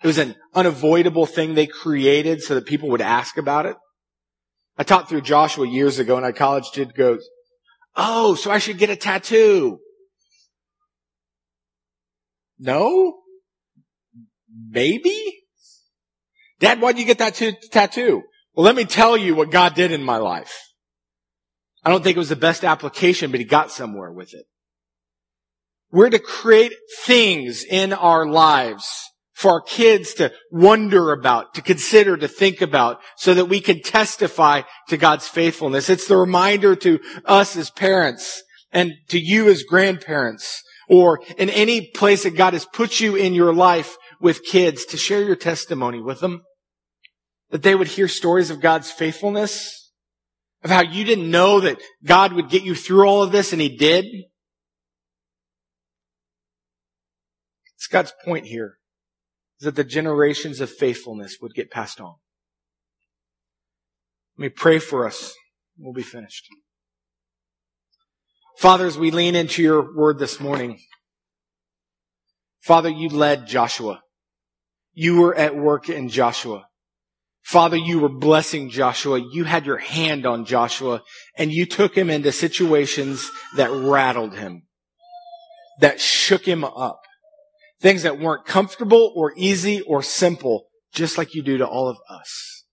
It 0.01 0.07
was 0.07 0.17
an 0.17 0.35
unavoidable 0.53 1.25
thing 1.25 1.53
they 1.53 1.67
created 1.67 2.41
so 2.41 2.55
that 2.55 2.65
people 2.65 2.89
would 2.89 3.01
ask 3.01 3.37
about 3.37 3.65
it. 3.65 3.77
I 4.77 4.83
taught 4.83 5.07
through 5.07 5.21
Joshua 5.21 5.67
years 5.67 5.99
ago 5.99 6.17
and 6.17 6.25
a 6.25 6.33
college 6.33 6.71
kid 6.73 6.95
goes, 6.95 7.27
Oh, 7.95 8.35
so 8.35 8.51
I 8.51 8.57
should 8.57 8.79
get 8.79 8.89
a 8.89 8.95
tattoo. 8.95 9.79
No? 12.59 13.22
Maybe? 14.53 15.39
Dad, 16.59 16.79
why'd 16.79 16.97
you 16.97 17.05
get 17.05 17.17
that 17.17 17.35
t- 17.35 17.57
tattoo? 17.71 18.23
Well, 18.53 18.65
let 18.65 18.75
me 18.75 18.85
tell 18.85 19.17
you 19.17 19.35
what 19.35 19.51
God 19.51 19.73
did 19.73 19.91
in 19.91 20.03
my 20.03 20.17
life. 20.17 20.53
I 21.83 21.89
don't 21.89 22.03
think 22.03 22.15
it 22.15 22.19
was 22.19 22.29
the 22.29 22.35
best 22.35 22.63
application, 22.63 23.31
but 23.31 23.39
he 23.39 23.45
got 23.45 23.71
somewhere 23.71 24.11
with 24.11 24.33
it. 24.33 24.45
We're 25.91 26.09
to 26.09 26.19
create 26.19 26.73
things 27.03 27.63
in 27.63 27.93
our 27.93 28.25
lives 28.25 28.87
for 29.33 29.51
our 29.51 29.61
kids 29.61 30.13
to 30.15 30.31
wonder 30.51 31.11
about, 31.11 31.53
to 31.55 31.61
consider, 31.61 32.15
to 32.15 32.27
think 32.27 32.61
about, 32.61 32.99
so 33.17 33.33
that 33.33 33.45
we 33.45 33.59
can 33.59 33.81
testify 33.81 34.61
to 34.87 34.97
God's 34.97 35.27
faithfulness. 35.27 35.89
It's 35.89 36.07
the 36.07 36.17
reminder 36.17 36.75
to 36.77 36.99
us 37.25 37.55
as 37.57 37.69
parents 37.69 38.41
and 38.71 38.93
to 39.09 39.19
you 39.19 39.49
as 39.49 39.63
grandparents 39.63 40.63
or 40.87 41.19
in 41.37 41.49
any 41.49 41.91
place 41.93 42.23
that 42.23 42.37
God 42.37 42.53
has 42.53 42.65
put 42.65 42.99
you 42.99 43.15
in 43.15 43.33
your 43.33 43.53
life 43.53 43.97
with 44.23 44.45
kids 44.45 44.85
to 44.85 44.97
share 44.97 45.21
your 45.21 45.35
testimony 45.35 46.01
with 46.01 46.21
them. 46.21 46.43
That 47.51 47.61
they 47.61 47.75
would 47.75 47.89
hear 47.89 48.07
stories 48.07 48.49
of 48.49 48.61
God's 48.61 48.89
faithfulness, 48.89 49.91
of 50.63 50.71
how 50.71 50.81
you 50.81 51.03
didn't 51.03 51.29
know 51.29 51.59
that 51.59 51.79
God 52.03 52.33
would 52.33 52.49
get 52.49 52.63
you 52.63 52.73
through 52.73 53.05
all 53.05 53.21
of 53.21 53.31
this 53.31 53.51
and 53.51 53.61
He 53.61 53.77
did. 53.77 54.05
It's 57.75 57.87
God's 57.87 58.13
point 58.23 58.47
here 58.47 58.77
is 59.59 59.65
that 59.65 59.75
the 59.75 59.83
generations 59.83 60.61
of 60.61 60.69
faithfulness 60.71 61.37
would 61.41 61.53
get 61.53 61.69
passed 61.69 61.99
on. 61.99 62.15
Let 64.37 64.43
me 64.43 64.49
pray 64.49 64.79
for 64.79 65.05
us. 65.05 65.33
We'll 65.77 65.93
be 65.93 66.01
finished. 66.01 66.47
Father, 68.57 68.85
as 68.85 68.97
we 68.97 69.11
lean 69.11 69.35
into 69.35 69.61
your 69.61 69.95
word 69.95 70.17
this 70.17 70.39
morning, 70.39 70.79
Father, 72.61 72.89
you 72.89 73.09
led 73.09 73.47
Joshua. 73.47 74.02
You 74.93 75.21
were 75.21 75.35
at 75.35 75.55
work 75.55 75.89
in 75.89 76.09
Joshua. 76.09 76.67
Father, 77.41 77.75
you 77.75 77.99
were 77.99 78.09
blessing 78.09 78.69
Joshua. 78.69 79.19
You 79.19 79.43
had 79.43 79.65
your 79.65 79.77
hand 79.77 80.25
on 80.25 80.45
Joshua 80.45 81.01
and 81.37 81.51
you 81.51 81.65
took 81.65 81.95
him 81.95 82.09
into 82.09 82.31
situations 82.31 83.29
that 83.57 83.69
rattled 83.69 84.35
him, 84.35 84.63
that 85.79 85.99
shook 85.99 86.47
him 86.47 86.63
up. 86.63 87.01
Things 87.81 88.03
that 88.03 88.17
weren't 88.19 88.45
comfortable 88.45 89.11
or 89.13 89.33
easy 89.35 89.81
or 89.81 90.01
simple, 90.01 90.67
just 90.93 91.17
like 91.17 91.35
you 91.35 91.43
do 91.43 91.57
to 91.57 91.67
all 91.67 91.89
of 91.89 91.97
us. 92.09 92.63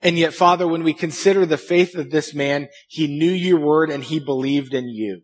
And 0.00 0.16
yet, 0.16 0.32
Father, 0.32 0.68
when 0.68 0.84
we 0.84 0.94
consider 0.94 1.44
the 1.44 1.56
faith 1.56 1.96
of 1.96 2.10
this 2.10 2.32
man, 2.32 2.68
he 2.86 3.08
knew 3.08 3.32
your 3.32 3.58
word 3.58 3.90
and 3.90 4.04
he 4.04 4.20
believed 4.20 4.74
in 4.74 4.88
you. 4.88 5.22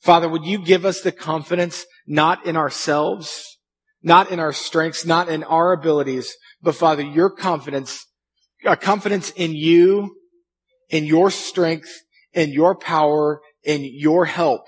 Father, 0.00 0.28
would 0.28 0.44
you 0.44 0.62
give 0.62 0.84
us 0.84 1.00
the 1.00 1.10
confidence 1.10 1.86
not 2.06 2.44
in 2.44 2.54
ourselves, 2.56 3.57
not 4.02 4.30
in 4.30 4.40
our 4.40 4.52
strengths, 4.52 5.04
not 5.04 5.28
in 5.28 5.44
our 5.44 5.72
abilities, 5.72 6.34
but 6.62 6.74
Father, 6.74 7.02
your 7.02 7.30
confidence, 7.30 8.06
a 8.64 8.76
confidence 8.76 9.30
in 9.30 9.54
you, 9.54 10.16
in 10.88 11.04
your 11.04 11.30
strength, 11.30 11.90
in 12.32 12.52
your 12.52 12.76
power, 12.76 13.40
in 13.64 13.82
your 13.82 14.26
help, 14.26 14.62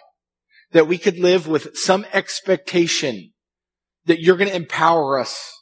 that 0.72 0.88
we 0.88 0.98
could 0.98 1.18
live 1.18 1.46
with 1.46 1.76
some 1.76 2.06
expectation 2.12 3.32
that 4.06 4.20
you're 4.20 4.36
going 4.36 4.50
to 4.50 4.56
empower 4.56 5.18
us 5.18 5.52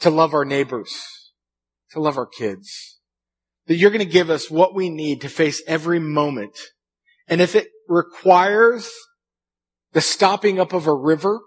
to 0.00 0.10
love 0.10 0.34
our 0.34 0.44
neighbors, 0.44 0.94
to 1.90 2.00
love 2.00 2.16
our 2.16 2.26
kids, 2.26 2.98
that 3.66 3.76
you're 3.76 3.90
going 3.90 4.04
to 4.04 4.12
give 4.12 4.30
us 4.30 4.50
what 4.50 4.74
we 4.74 4.88
need 4.88 5.20
to 5.20 5.28
face 5.28 5.62
every 5.66 5.98
moment. 5.98 6.58
And 7.28 7.40
if 7.40 7.54
it 7.54 7.68
requires 7.88 8.90
the 9.92 10.00
stopping 10.00 10.58
up 10.58 10.72
of 10.72 10.86
a 10.86 10.94
river 10.94 11.40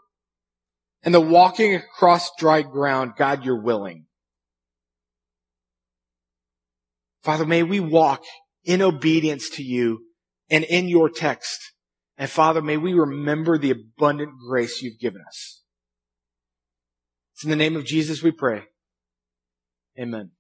and 1.05 1.13
the 1.13 1.21
walking 1.21 1.75
across 1.75 2.31
dry 2.35 2.63
ground, 2.63 3.13
God, 3.15 3.45
you're 3.45 3.61
willing. 3.61 4.07
Father, 7.21 7.45
may 7.45 7.63
we 7.63 7.79
walk 7.79 8.23
in 8.63 8.81
obedience 8.81 9.49
to 9.51 9.63
you 9.63 10.05
and 10.49 10.63
in 10.63 10.89
your 10.89 11.09
text. 11.09 11.73
And 12.17 12.29
Father, 12.29 12.61
may 12.61 12.77
we 12.77 12.93
remember 12.93 13.57
the 13.57 13.71
abundant 13.71 14.31
grace 14.47 14.81
you've 14.81 14.99
given 14.99 15.21
us. 15.25 15.61
It's 17.33 17.43
in 17.43 17.49
the 17.49 17.55
name 17.55 17.75
of 17.75 17.85
Jesus 17.85 18.23
we 18.23 18.31
pray. 18.31 18.63
Amen. 19.99 20.31